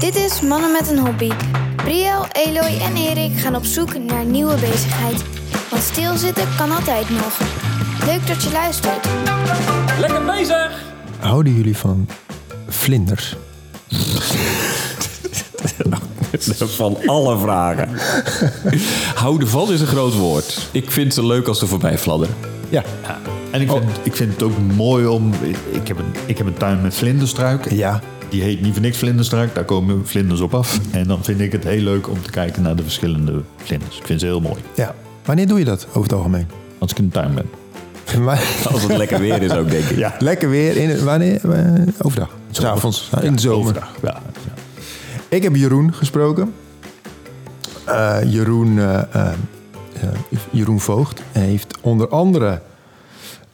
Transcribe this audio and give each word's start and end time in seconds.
Dit 0.00 0.14
is 0.14 0.40
Mannen 0.40 0.72
met 0.72 0.90
een 0.90 0.98
Hobby. 0.98 1.30
Briel, 1.76 2.26
Eloy 2.32 2.78
en 2.80 2.96
Erik 2.96 3.38
gaan 3.38 3.56
op 3.56 3.64
zoek 3.64 3.98
naar 3.98 4.24
nieuwe 4.24 4.54
bezigheid. 4.54 5.24
Want 5.70 5.82
stilzitten 5.82 6.44
kan 6.56 6.70
altijd 6.70 7.10
nog. 7.10 7.40
Leuk 8.06 8.26
dat 8.26 8.42
je 8.42 8.50
luistert. 8.52 9.08
Lekker 10.00 10.24
bezig! 10.24 10.82
Houden 11.18 11.54
jullie 11.54 11.76
van 11.76 12.08
vlinders? 12.68 13.36
Van 16.58 16.96
alle 17.06 17.38
vragen. 17.38 17.88
Houden 19.14 19.48
van 19.48 19.72
is 19.72 19.80
een 19.80 19.86
groot 19.86 20.14
woord. 20.14 20.68
Ik 20.72 20.90
vind 20.90 21.14
ze 21.14 21.26
leuk 21.26 21.46
als 21.46 21.58
ze 21.58 21.66
voorbij 21.66 21.98
fladderen. 21.98 22.34
Ja. 22.68 22.82
En 23.50 23.60
ik 23.60 23.70
vind, 23.70 23.84
ik 24.02 24.16
vind 24.16 24.32
het 24.32 24.42
ook 24.42 24.58
mooi 24.76 25.06
om... 25.06 25.32
Ik 25.70 25.88
heb, 25.88 25.98
een, 25.98 26.14
ik 26.26 26.38
heb 26.38 26.46
een 26.46 26.56
tuin 26.56 26.82
met 26.82 26.94
vlinderstruiken. 26.94 27.76
Ja. 27.76 28.00
Die 28.28 28.42
heet 28.42 28.60
niet 28.60 28.72
voor 28.72 28.82
niks. 28.82 29.28
Daar 29.30 29.64
komen 29.64 30.06
vlinders 30.06 30.40
op 30.40 30.54
af. 30.54 30.78
En 30.90 31.06
dan 31.08 31.24
vind 31.24 31.40
ik 31.40 31.52
het 31.52 31.64
heel 31.64 31.82
leuk 31.82 32.08
om 32.08 32.22
te 32.22 32.30
kijken 32.30 32.62
naar 32.62 32.76
de 32.76 32.82
verschillende 32.82 33.42
vlinders. 33.56 33.98
Ik 33.98 34.06
vind 34.06 34.20
ze 34.20 34.26
heel 34.26 34.40
mooi. 34.40 34.60
ja. 34.74 34.94
Wanneer 35.24 35.46
doe 35.46 35.58
je 35.58 35.64
dat 35.64 35.86
over 35.88 36.02
het 36.02 36.12
algemeen? 36.12 36.46
Als 36.78 36.90
ik 36.90 36.98
in 36.98 37.04
de 37.04 37.10
tuin 37.12 37.34
ben. 37.34 37.50
Maar- 38.24 38.66
Als 38.72 38.82
het 38.82 38.96
lekker 38.96 39.20
weer 39.20 39.42
is 39.42 39.52
ook, 39.52 39.70
denk 39.70 39.84
ik. 39.84 39.96
Ja. 40.04 40.14
Lekker 40.18 40.50
weer 40.50 40.76
in 40.76 41.04
wanneer? 41.04 41.50
Eh, 41.52 41.82
overdag. 42.02 42.30
S'avonds. 42.50 43.10
in 43.20 43.34
de 43.34 43.40
zomer. 43.40 43.58
Overdag, 43.60 43.90
ja. 44.02 44.20
ja. 44.46 44.52
Ik 45.28 45.42
heb 45.42 45.54
Jeroen 45.56 45.94
gesproken. 45.94 46.54
Eh, 47.84 48.18
Jeroen, 48.26 48.78
eh, 48.78 48.94
eh, 49.14 49.32
eh, 50.00 50.08
Jeroen 50.50 50.80
Voogd 50.80 51.22
heeft 51.32 51.78
onder 51.80 52.08
andere 52.08 52.62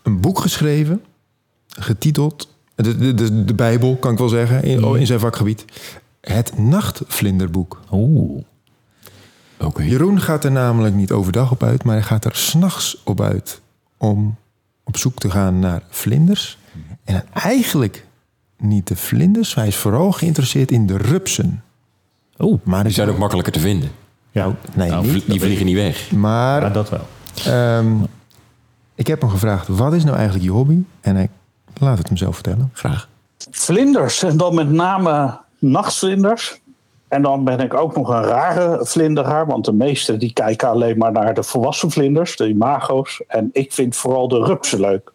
een 0.02 0.20
boek 0.20 0.38
geschreven, 0.38 1.02
getiteld, 1.68 2.53
de, 2.74 2.96
de, 2.96 3.14
de, 3.14 3.44
de 3.44 3.54
Bijbel 3.54 3.96
kan 3.96 4.12
ik 4.12 4.18
wel 4.18 4.28
zeggen, 4.28 4.62
in, 4.62 4.96
in 4.96 5.06
zijn 5.06 5.20
vakgebied. 5.20 5.64
Het 6.20 6.58
Nachtvlinderboek. 6.58 7.80
Oeh. 7.92 8.42
Oké. 9.60 9.82
Jeroen 9.82 10.20
gaat 10.20 10.44
er 10.44 10.52
namelijk 10.52 10.94
niet 10.94 11.10
overdag 11.12 11.50
op 11.50 11.62
uit, 11.62 11.84
maar 11.84 11.94
hij 11.94 12.04
gaat 12.04 12.24
er 12.24 12.36
s'nachts 12.36 13.02
op 13.04 13.20
uit 13.20 13.60
om 13.96 14.36
op 14.84 14.96
zoek 14.96 15.18
te 15.18 15.30
gaan 15.30 15.58
naar 15.58 15.82
vlinders. 15.88 16.58
En 17.04 17.24
eigenlijk 17.32 18.06
niet 18.58 18.86
de 18.88 18.96
vlinders, 18.96 19.54
hij 19.54 19.66
is 19.66 19.76
vooral 19.76 20.12
geïnteresseerd 20.12 20.70
in 20.70 20.86
de 20.86 20.96
rupsen. 20.96 21.62
Oeh. 22.38 22.60
Maar 22.62 22.84
Die 22.84 22.92
zijn 22.92 23.08
ook 23.08 23.18
makkelijker 23.18 23.52
te 23.52 23.60
vinden. 23.60 23.90
Ja. 24.30 24.54
Nee, 24.74 24.90
Nou, 24.90 25.06
niet. 25.12 25.26
Die 25.26 25.40
vliegen 25.40 25.66
niet 25.66 25.74
weg. 25.74 26.10
Maar 26.12 26.72
dat 26.72 26.90
wel. 26.90 27.06
ehm, 27.44 27.92
ik 28.94 29.06
heb 29.06 29.20
hem 29.20 29.30
gevraagd, 29.30 29.68
wat 29.68 29.92
is 29.92 30.04
nou 30.04 30.16
eigenlijk 30.16 30.44
je 30.46 30.50
hobby? 30.52 30.78
En 31.00 31.16
hij 31.16 31.28
laat 31.80 31.98
het 31.98 32.08
hem 32.08 32.16
zelf 32.16 32.34
vertellen. 32.34 32.70
Graag. 32.72 33.08
vlinders. 33.50 34.22
En 34.22 34.36
dan 34.36 34.54
met 34.54 34.70
name 34.70 35.38
nachtvlinders. 35.58 36.60
En 37.08 37.22
dan 37.22 37.44
ben 37.44 37.60
ik 37.60 37.74
ook 37.74 37.96
nog 37.96 38.08
een 38.08 38.22
rare 38.22 38.86
vlinderaar. 38.86 39.46
Want 39.46 39.64
de 39.64 39.72
meesten 39.72 40.18
die 40.18 40.32
kijken 40.32 40.68
alleen 40.68 40.98
maar 40.98 41.12
naar 41.12 41.34
de 41.34 41.42
volwassen 41.42 41.90
vlinders, 41.90 42.36
de 42.36 42.48
imago's. 42.48 43.22
En 43.26 43.50
ik 43.52 43.72
vind 43.72 43.96
vooral 43.96 44.28
de 44.28 44.44
rupsen 44.44 44.80
leuk. 44.80 45.12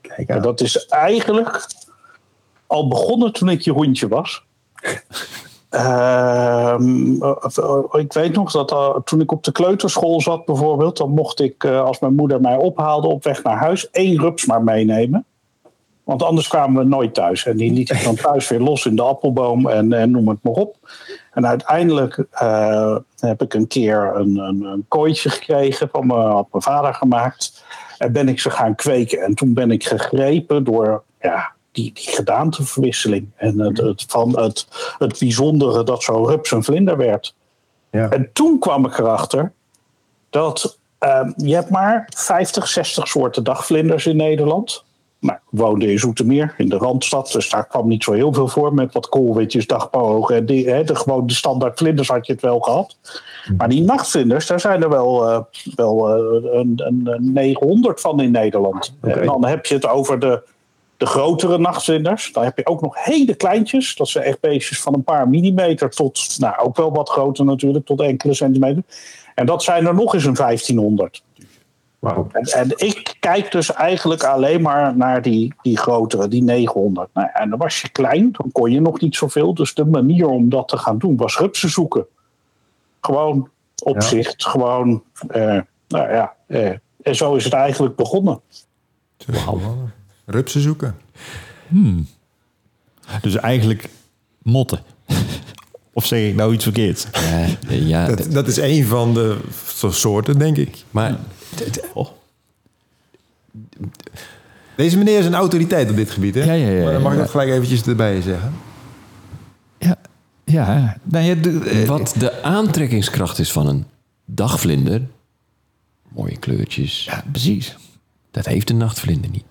Kijk 0.00 0.28
En 0.28 0.42
dat 0.42 0.60
is 0.60 0.86
eigenlijk 0.86 1.66
al 2.66 2.88
begonnen 2.88 3.32
toen 3.32 3.48
ik 3.48 3.60
Jeroentje 3.60 4.08
was. 4.08 4.42
Ehm, 5.70 7.22
eh, 7.22 7.84
ik 7.98 8.12
weet 8.12 8.32
nog 8.32 8.52
dat 8.52 8.70
eh, 8.70 8.96
toen 9.04 9.20
ik 9.20 9.32
op 9.32 9.44
de 9.44 9.52
kleuterschool 9.52 10.20
zat 10.20 10.44
bijvoorbeeld, 10.44 10.96
dan 10.96 11.10
mocht 11.10 11.40
ik, 11.40 11.64
eh, 11.64 11.80
als 11.80 11.98
mijn 11.98 12.14
moeder 12.14 12.40
mij 12.40 12.56
ophaalde 12.56 13.08
op 13.08 13.24
weg 13.24 13.42
naar 13.42 13.56
huis, 13.56 13.90
één 13.90 14.20
rups 14.20 14.46
maar 14.46 14.62
meenemen. 14.62 15.24
Want 16.04 16.22
anders 16.22 16.48
kwamen 16.48 16.82
we 16.82 16.88
nooit 16.88 17.14
thuis. 17.14 17.46
En 17.46 17.56
die 17.56 17.72
liet 17.72 17.90
ik 17.90 18.04
dan 18.04 18.14
thuis 18.14 18.48
weer 18.48 18.60
los 18.60 18.86
in 18.86 18.96
de 18.96 19.02
appelboom 19.02 19.68
en, 19.68 19.92
en 19.92 20.10
noem 20.10 20.28
het 20.28 20.42
maar 20.42 20.52
op. 20.52 20.76
En 21.32 21.46
uiteindelijk 21.46 22.24
eh, 22.30 22.96
heb 23.18 23.42
ik 23.42 23.54
een 23.54 23.66
keer 23.66 24.12
een, 24.14 24.36
een, 24.36 24.62
een 24.62 24.84
kooitje 24.88 25.30
gekregen 25.30 25.88
van 25.92 26.06
mijn, 26.06 26.20
had 26.20 26.48
mijn 26.50 26.62
vader 26.62 26.94
gemaakt. 26.94 27.64
En 27.98 28.12
ben 28.12 28.28
ik 28.28 28.40
ze 28.40 28.50
gaan 28.50 28.74
kweken. 28.74 29.22
En 29.22 29.34
toen 29.34 29.54
ben 29.54 29.70
ik 29.70 29.84
gegrepen 29.84 30.64
door 30.64 31.02
ja, 31.20 31.52
die, 31.72 31.92
die 31.92 32.08
gedaanteverwisseling. 32.08 33.28
En 33.36 33.58
het, 33.58 33.78
het, 33.78 34.04
van 34.08 34.38
het, 34.38 34.66
het 34.98 35.18
bijzondere 35.18 35.84
dat 35.84 36.02
zo'n 36.02 36.26
rups 36.26 36.50
een 36.50 36.64
vlinder 36.64 36.96
werd. 36.96 37.34
Ja. 37.90 38.10
En 38.10 38.30
toen 38.32 38.58
kwam 38.58 38.86
ik 38.86 38.98
erachter 38.98 39.52
dat 40.30 40.78
eh, 40.98 41.28
je 41.36 41.54
hebt 41.54 41.70
maar 41.70 42.08
50, 42.16 42.68
60 42.68 43.08
soorten 43.08 43.44
dagvlinders 43.44 44.06
in 44.06 44.16
Nederland. 44.16 44.84
Nou, 45.20 45.38
ik 45.38 45.58
woonde 45.58 45.90
in 45.90 45.98
Zoetermeer, 45.98 46.54
in 46.56 46.68
de 46.68 46.76
Randstad. 46.76 47.32
Dus 47.32 47.50
daar 47.50 47.66
kwam 47.66 47.88
niet 47.88 48.04
zo 48.04 48.12
heel 48.12 48.32
veel 48.32 48.48
voor 48.48 48.74
met 48.74 48.92
wat 48.92 49.08
koolwitjes, 49.08 49.66
dagpogen. 49.66 50.36
En 50.36 50.46
die, 50.46 50.70
hè, 50.70 50.84
de, 50.84 50.94
gewoon 50.94 51.26
de 51.26 51.32
standaard 51.34 51.78
vlinders 51.78 52.08
had 52.08 52.26
je 52.26 52.32
het 52.32 52.42
wel 52.42 52.60
gehad. 52.60 52.96
Maar 53.56 53.68
die 53.68 53.82
nachtvlinders, 53.82 54.46
daar 54.46 54.60
zijn 54.60 54.82
er 54.82 54.88
wel, 54.88 55.28
eh, 55.28 55.40
wel 55.74 56.08
eh, 56.08 56.58
een, 56.58 56.72
een, 56.84 57.00
een 57.04 57.32
900 57.32 58.00
van 58.00 58.20
in 58.20 58.30
Nederland. 58.30 58.94
En 59.00 59.26
dan 59.26 59.44
heb 59.44 59.66
je 59.66 59.74
het 59.74 59.88
over 59.88 60.18
de, 60.18 60.42
de 60.96 61.06
grotere 61.06 61.58
nachtvlinders. 61.58 62.32
Dan 62.32 62.44
heb 62.44 62.56
je 62.56 62.66
ook 62.66 62.80
nog 62.80 63.04
hele 63.04 63.34
kleintjes. 63.34 63.96
Dat 63.96 64.08
zijn 64.08 64.24
echt 64.24 64.40
beestjes 64.40 64.80
van 64.80 64.94
een 64.94 65.04
paar 65.04 65.28
millimeter 65.28 65.90
tot, 65.90 66.36
nou 66.38 66.58
ook 66.58 66.76
wel 66.76 66.92
wat 66.92 67.08
groter 67.08 67.44
natuurlijk, 67.44 67.86
tot 67.86 68.00
enkele 68.00 68.34
centimeter. 68.34 68.82
En 69.34 69.46
dat 69.46 69.62
zijn 69.62 69.86
er 69.86 69.94
nog 69.94 70.14
eens 70.14 70.24
een 70.24 70.34
1500. 70.34 71.22
En, 72.00 72.42
en 72.42 72.72
ik 72.76 73.16
kijk 73.20 73.52
dus 73.52 73.72
eigenlijk 73.72 74.24
alleen 74.24 74.62
maar 74.62 74.96
naar 74.96 75.22
die, 75.22 75.54
die 75.62 75.78
grotere, 75.78 76.28
die 76.28 76.42
900. 76.42 77.08
Nou, 77.14 77.26
ja, 77.26 77.40
en 77.40 77.50
dan 77.50 77.58
was 77.58 77.80
je 77.80 77.88
klein, 77.88 78.32
dan 78.32 78.52
kon 78.52 78.70
je 78.70 78.80
nog 78.80 79.00
niet 79.00 79.16
zoveel. 79.16 79.54
Dus 79.54 79.74
de 79.74 79.84
manier 79.84 80.28
om 80.28 80.48
dat 80.48 80.68
te 80.68 80.76
gaan 80.76 80.98
doen 80.98 81.16
was 81.16 81.38
rupsen 81.38 81.70
zoeken. 81.70 82.06
Gewoon 83.00 83.48
opzicht, 83.82 84.46
gewoon, 84.46 85.02
eh, 85.28 85.60
nou 85.88 86.12
ja. 86.12 86.34
eh, 86.46 86.72
en 87.02 87.16
zo 87.16 87.34
is 87.34 87.44
het 87.44 87.52
eigenlijk 87.52 87.96
begonnen. 87.96 88.40
Rupsen 90.26 90.60
zoeken. 90.60 90.96
Dus 93.20 93.36
eigenlijk 93.36 93.88
motten. 94.42 94.80
Of 95.92 96.06
zeg 96.06 96.28
ik 96.28 96.34
nou 96.34 96.52
iets 96.52 96.64
verkeerds? 96.64 97.06
Ja, 97.12 97.46
ja 97.68 98.06
Dat, 98.06 98.32
dat 98.32 98.46
is 98.46 98.56
een 98.56 98.84
van 98.84 99.14
de 99.14 99.38
soorten, 99.88 100.38
denk 100.38 100.56
ik. 100.56 100.84
maar 100.90 101.18
Deze 104.76 104.98
meneer 104.98 105.18
is 105.18 105.26
een 105.26 105.34
autoriteit 105.34 105.90
op 105.90 105.96
dit 105.96 106.10
gebied, 106.10 106.34
hè? 106.34 106.42
Ja, 106.44 106.52
ja, 106.52 106.68
ja, 106.68 106.84
Maar 106.84 106.92
dan 106.92 107.02
mag 107.02 107.12
ik 107.12 107.18
ja. 107.18 107.22
dat 107.24 107.30
gelijk 107.30 107.50
eventjes 107.50 107.82
erbij 107.82 108.20
zeggen. 108.20 108.52
Ja, 109.78 109.96
ja. 110.44 110.96
Nou 111.02 111.24
ja, 111.24 111.34
de, 111.34 111.60
eh, 111.60 111.88
wat 111.88 112.14
de 112.18 112.42
aantrekkingskracht 112.42 113.38
is 113.38 113.52
van 113.52 113.66
een 113.66 113.84
dagvlinder... 114.24 115.02
Mooie 116.08 116.36
kleurtjes. 116.36 117.04
ja, 117.04 117.24
precies. 117.30 117.76
Dat 118.30 118.46
heeft 118.46 118.70
een 118.70 118.76
nachtvlinder 118.76 119.30
niet. 119.30 119.44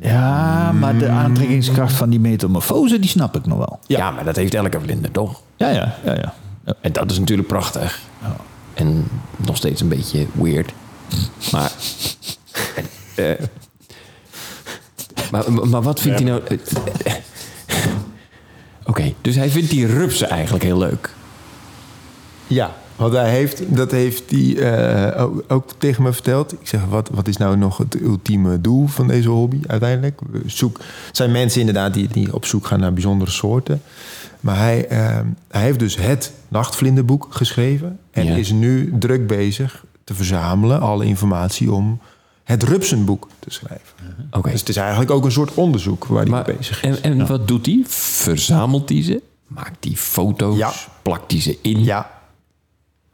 Ja, 0.00 0.72
maar 0.72 0.98
de 0.98 1.08
aantrekkingskracht 1.08 1.92
van 1.92 2.10
die 2.10 2.20
metamorfose, 2.20 2.98
die 2.98 3.08
snap 3.10 3.36
ik 3.36 3.46
nog 3.46 3.58
wel. 3.58 3.78
Ja, 3.86 4.10
maar 4.10 4.24
dat 4.24 4.36
heeft 4.36 4.54
elke 4.54 4.80
vlinder 4.80 5.10
toch? 5.10 5.40
Ja, 5.56 5.68
ja, 5.68 5.94
ja, 6.04 6.14
ja. 6.14 6.34
ja. 6.64 6.74
En 6.80 6.92
dat 6.92 7.10
is 7.10 7.18
natuurlijk 7.18 7.48
prachtig. 7.48 8.00
En 8.76 9.08
nog 9.36 9.56
steeds 9.56 9.80
een 9.80 9.88
beetje 9.88 10.26
weird. 10.32 10.72
Maar. 11.52 11.72
eh, 13.14 13.30
maar, 15.30 15.52
maar 15.52 15.82
wat 15.82 16.00
vindt 16.00 16.18
hij 16.18 16.28
nou. 16.28 16.42
eh, 16.46 16.58
eh, 17.04 17.14
Oké, 18.84 19.14
dus 19.20 19.34
hij 19.34 19.50
vindt 19.50 19.70
die 19.70 19.86
rupsen 19.86 20.28
eigenlijk 20.28 20.64
heel 20.64 20.78
leuk. 20.78 21.10
Ja, 22.46 22.76
want 22.96 23.12
hij 23.12 23.30
heeft, 23.30 23.76
dat 23.76 23.90
heeft 23.90 24.30
hij 24.30 24.56
eh, 25.12 25.22
ook, 25.22 25.44
ook 25.48 25.70
tegen 25.78 26.02
me 26.02 26.12
verteld. 26.12 26.52
Ik 26.52 26.58
zeg, 26.68 26.84
wat, 26.84 27.08
wat 27.12 27.28
is 27.28 27.36
nou 27.36 27.56
nog 27.56 27.76
het 27.76 28.00
ultieme 28.00 28.60
doel 28.60 28.86
van 28.86 29.08
deze 29.08 29.28
hobby 29.28 29.60
uiteindelijk? 29.66 30.20
Zoek, 30.46 30.78
het 31.06 31.16
zijn 31.16 31.32
mensen 31.32 31.60
inderdaad 31.60 31.94
die, 31.94 32.08
die 32.08 32.34
op 32.34 32.44
zoek 32.44 32.66
gaan 32.66 32.80
naar 32.80 32.92
bijzondere 32.92 33.30
soorten. 33.30 33.82
Maar 34.40 34.56
hij, 34.56 34.86
eh, 34.86 35.18
hij 35.48 35.62
heeft 35.62 35.78
dus 35.78 35.96
het 35.96 36.32
nachtvlinderboek 36.48 37.26
geschreven. 37.30 37.98
En 38.10 38.26
Ja. 38.26 38.34
is 38.36 38.50
nu 38.52 38.94
druk 38.98 39.26
bezig 39.26 39.84
te 40.04 40.14
verzamelen, 40.14 40.80
alle 40.80 41.04
informatie 41.04 41.72
om 41.72 42.00
het 42.44 42.62
rupsenboek 42.62 43.28
te 43.38 43.50
schrijven. 43.50 43.86
Oké. 44.30 44.50
Dus 44.50 44.60
het 44.60 44.68
is 44.68 44.76
eigenlijk 44.76 45.10
ook 45.10 45.24
een 45.24 45.32
soort 45.32 45.54
onderzoek 45.54 46.04
waar 46.04 46.22
hij 46.22 46.30
Maar, 46.30 46.44
mee 46.46 46.56
bezig 46.56 46.82
is. 46.82 47.00
en 47.00 47.18
en 47.20 47.26
wat 47.26 47.48
doet 47.48 47.66
hij? 47.66 47.82
Verzamelt 47.86 48.88
hij 48.88 49.02
ze? 49.02 49.22
Maakt 49.46 49.84
hij 49.84 49.92
foto's? 49.94 50.56
Ja. 50.56 50.72
Plakt 51.02 51.32
hij 51.32 51.40
ze 51.40 51.58
in? 51.62 51.84
Ja. 51.84 52.10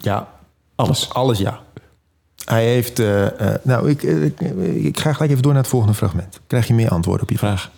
Ja. 0.02 0.28
Alles. 0.74 1.08
Alles 1.12 1.38
ja. 1.38 1.60
Hij 2.44 2.66
heeft... 2.66 2.98
eh, 2.98 3.26
eh, 3.26 3.58
nou, 3.62 3.90
ik, 3.90 4.02
eh, 4.02 4.24
ik, 4.24 4.40
ik 4.84 4.98
ga 4.98 5.12
gelijk 5.12 5.30
even 5.30 5.42
door 5.42 5.52
naar 5.52 5.62
het 5.62 5.70
volgende 5.70 5.94
fragment. 5.94 6.40
Krijg 6.46 6.66
je 6.66 6.74
meer 6.74 6.90
antwoorden 6.90 7.22
op 7.22 7.30
je 7.30 7.38
vraag? 7.38 7.70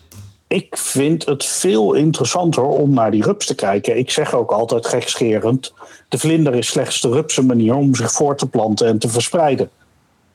Ik 0.47 0.77
vind 0.79 1.27
het 1.27 1.45
veel 1.45 1.95
interessanter 1.95 2.63
om 2.63 2.95
naar 2.95 3.11
die 3.11 3.23
rups 3.23 3.47
te 3.47 3.55
kijken. 3.55 3.99
Ik 3.99 4.11
zeg 4.11 4.35
ook 4.35 4.51
altijd 4.51 4.87
gekscherend: 4.87 5.73
de 6.09 6.19
vlinder 6.19 6.55
is 6.55 6.67
slechts 6.67 7.01
de 7.01 7.09
rupsen 7.09 7.47
manier 7.47 7.75
om 7.75 7.95
zich 7.95 8.13
voor 8.13 8.37
te 8.37 8.49
planten 8.49 8.87
en 8.87 8.99
te 8.99 9.09
verspreiden. 9.09 9.71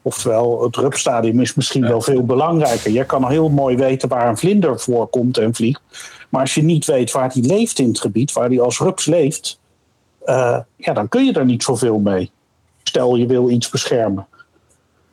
Oftewel, 0.01 0.63
het 0.63 0.75
rupstadium 0.75 1.41
is 1.41 1.53
misschien 1.53 1.81
wel 1.81 2.01
veel 2.01 2.25
belangrijker. 2.25 2.91
Je 2.91 3.05
kan 3.05 3.29
heel 3.29 3.49
mooi 3.49 3.75
weten 3.75 4.09
waar 4.09 4.29
een 4.29 4.37
vlinder 4.37 4.79
voorkomt 4.79 5.37
en 5.37 5.55
vliegt. 5.55 5.81
Maar 6.29 6.41
als 6.41 6.53
je 6.53 6.63
niet 6.63 6.85
weet 6.85 7.11
waar 7.11 7.29
die 7.33 7.45
leeft 7.45 7.79
in 7.79 7.87
het 7.87 7.99
gebied, 7.99 8.31
waar 8.31 8.49
die 8.49 8.61
als 8.61 8.79
rups 8.79 9.05
leeft, 9.05 9.58
eh, 10.29 10.59
ja, 10.75 10.93
dan 10.93 11.07
kun 11.07 11.25
je 11.25 11.33
er 11.33 11.45
niet 11.45 11.63
zoveel 11.63 11.99
mee. 11.99 12.31
Stel 12.83 13.15
je 13.15 13.25
wil 13.25 13.49
iets 13.49 13.69
beschermen. 13.69 14.27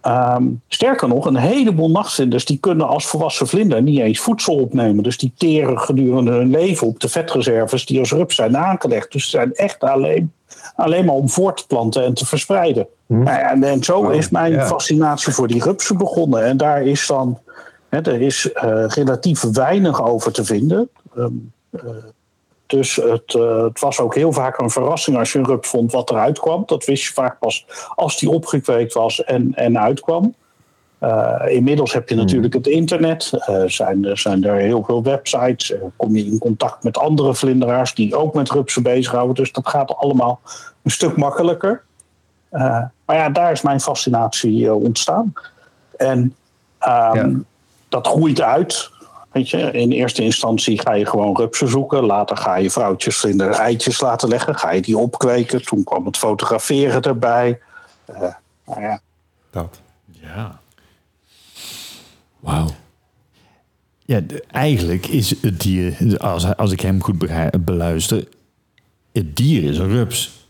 Ehm, 0.01 0.45
sterker 0.69 1.09
nog, 1.09 1.27
een 1.27 1.37
heleboel 1.37 1.91
nachtvlinders 1.91 2.45
die 2.45 2.59
kunnen 2.59 2.89
als 2.89 3.07
volwassen 3.07 3.47
vlinder 3.47 3.83
niet 3.83 3.99
eens 3.99 4.21
voedsel 4.21 4.55
opnemen. 4.55 5.03
Dus 5.03 5.19
die 5.19 5.33
teren 5.37 5.79
gedurende 5.79 6.31
hun 6.31 6.51
leven 6.51 6.87
op 6.87 7.01
de 7.01 7.09
vetreserves 7.09 7.87
die 7.87 7.99
als 7.99 8.13
rups 8.13 8.35
zijn 8.35 8.57
aangelegd. 8.57 9.13
Dus 9.13 9.25
ze 9.25 9.31
zijn 9.31 9.55
echt 9.55 9.81
alleen, 9.81 10.33
alleen 10.75 11.05
maar 11.05 11.15
om 11.15 11.29
voort 11.29 11.57
te 11.57 11.67
planten 11.67 12.05
en 12.05 12.15
te 12.15 12.27
verspreiden. 12.27 12.87
Nou 13.07 13.25
ja, 13.25 13.51
en, 13.51 13.65
en 13.65 13.85
zo 13.85 14.09
is 14.09 14.29
mijn 14.29 14.53
ja. 14.53 14.67
fascinatie 14.67 15.33
voor 15.33 15.49
die 15.49 15.62
rupsen 15.62 15.97
begonnen. 15.97 16.45
En 16.45 16.57
daar 16.57 16.83
is 16.83 17.07
dan, 17.07 17.39
hè, 17.89 18.01
er 18.01 18.21
is 18.21 18.53
eh, 18.53 18.85
relatief 18.87 19.41
weinig 19.53 20.03
over 20.03 20.33
te 20.33 20.45
vinden. 20.45 20.89
Ehm, 21.17 21.33
eh, 21.71 21.81
dus 22.67 22.97
het, 22.97 23.35
eh, 23.35 23.63
het 23.63 23.81
was 23.81 24.01
ook 24.01 24.15
heel 24.15 24.33
vaak 24.33 24.59
een 24.61 24.71
verrassing 24.71 25.17
als 25.17 25.33
je 25.33 25.39
een 25.39 25.47
rups 25.47 25.69
vond 25.69 25.93
wat 25.93 26.11
eruit 26.11 26.39
kwam. 26.39 26.63
Dat 26.67 26.85
wist 26.85 27.07
je 27.07 27.13
vaak 27.13 27.39
pas 27.39 27.67
als 27.95 28.19
die 28.19 28.31
opgekweekt 28.31 28.93
was 28.95 29.25
en, 29.25 29.55
en 29.55 29.79
uitkwam. 29.79 30.35
Eh, 30.99 31.43
inmiddels 31.49 31.93
heb 31.93 32.09
je 32.09 32.15
natuurlijk 32.15 32.55
het 32.55 32.67
internet. 32.67 33.31
Eh, 33.33 33.63
zijn, 33.67 34.05
er- 34.05 34.19
zijn 34.19 34.45
er 34.45 34.55
heel 34.55 34.83
veel 34.85 35.03
websites. 35.03 35.75
Kom 35.97 36.17
je 36.17 36.25
in 36.25 36.39
contact 36.39 36.83
met 36.85 36.99
andere 36.99 37.35
vlinderaars 37.35 37.95
die 37.95 38.17
ook 38.17 38.35
met 38.35 38.51
rupsen 38.51 38.83
bezighouden. 38.83 39.35
Dus 39.35 39.53
dat 39.53 39.69
gaat 39.69 39.97
allemaal 39.97 40.41
een 40.83 40.91
stuk 40.91 41.17
makkelijker. 41.17 41.85
Maar 42.51 43.17
ja, 43.17 43.29
daar 43.29 43.53
is 43.53 43.62
mijn 43.62 43.81
fascinatie 43.81 44.75
ontstaan. 44.75 45.33
En 45.97 46.35
ehm, 46.79 47.17
Ja. 47.17 47.31
dat 47.89 48.07
groeit 48.07 48.41
uit. 48.41 48.91
Weet 49.37 49.50
je, 49.50 49.71
in 49.71 49.91
eerste 49.91 50.23
instantie 50.23 50.81
ga 50.81 50.93
je 50.94 51.06
gewoon 51.06 51.37
rupsen 51.37 51.69
zoeken. 51.69 52.05
Later 52.05 52.37
ga 52.37 52.56
je 52.56 52.71
vrouwtjes 52.71 53.17
vlinder 53.17 53.50
eitjes 53.50 54.00
laten 54.00 54.29
leggen. 54.29 54.55
Ga 54.59 54.73
je 54.73 54.83
die 54.83 54.99
opkweken. 54.99 55.65
Toen 55.65 55.85
kwam 55.85 56.06
het 56.06 56.17
fotograferen 56.17 57.03
erbij. 57.03 57.61
Eh, 58.05 58.21
nou 58.67 58.81
ja, 58.81 59.00
Dat. 59.50 59.81
Ja. 60.06 60.61
Wauw. 62.41 62.67
Ja, 64.05 64.21
de- 64.21 64.44
eigenlijk 64.50 65.06
is 65.06 65.43
het 65.43 65.61
dier, 65.61 66.17
als, 66.19 66.56
als 66.56 66.73
ik 66.73 66.81
hem 66.81 67.03
goed 67.03 67.19
begrijp- 67.19 67.56
beluister, 67.61 68.25
het 69.12 69.37
dier 69.37 69.65
is 69.71 69.79
een 69.79 69.88
rups. 69.88 70.47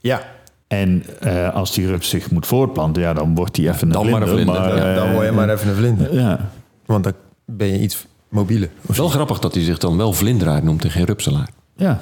Ja, 0.00 0.22
En 0.68 1.04
eh, 1.20 1.54
als 1.54 1.72
die 1.72 1.86
rups 1.86 2.08
zich 2.08 2.30
moet 2.30 2.46
voortplanten, 2.46 3.02
ja, 3.02 3.12
dan 3.12 3.34
wordt 3.34 3.56
hij 3.56 3.68
even 3.68 3.86
een 3.86 3.92
Dan 3.92 4.10
maar 4.10 4.22
een 4.22 4.28
vlinder. 4.28 4.54
vlinder, 4.54 4.74
maar, 4.76 4.86
ja, 4.88 4.94
dan 4.94 5.06
eh, 5.08 5.12
word 5.14 5.26
je 5.26 5.32
maar 5.32 5.48
even 5.50 5.68
een 5.68 5.76
vlinder. 5.76 6.14
Ja, 6.14 6.50
Want 6.86 7.04
dan 7.04 7.12
ben 7.50 7.66
je 7.68 7.78
iets 7.80 8.06
mobieler. 8.28 8.68
Wel 8.80 8.96
zo. 8.96 9.08
grappig 9.08 9.38
dat 9.38 9.54
hij 9.54 9.64
zich 9.64 9.78
dan 9.78 9.96
wel 9.96 10.12
vlinderaar 10.12 10.64
noemt 10.64 10.84
en 10.84 10.90
geen 10.90 11.04
rupselaar. 11.04 11.48
ja. 11.76 12.00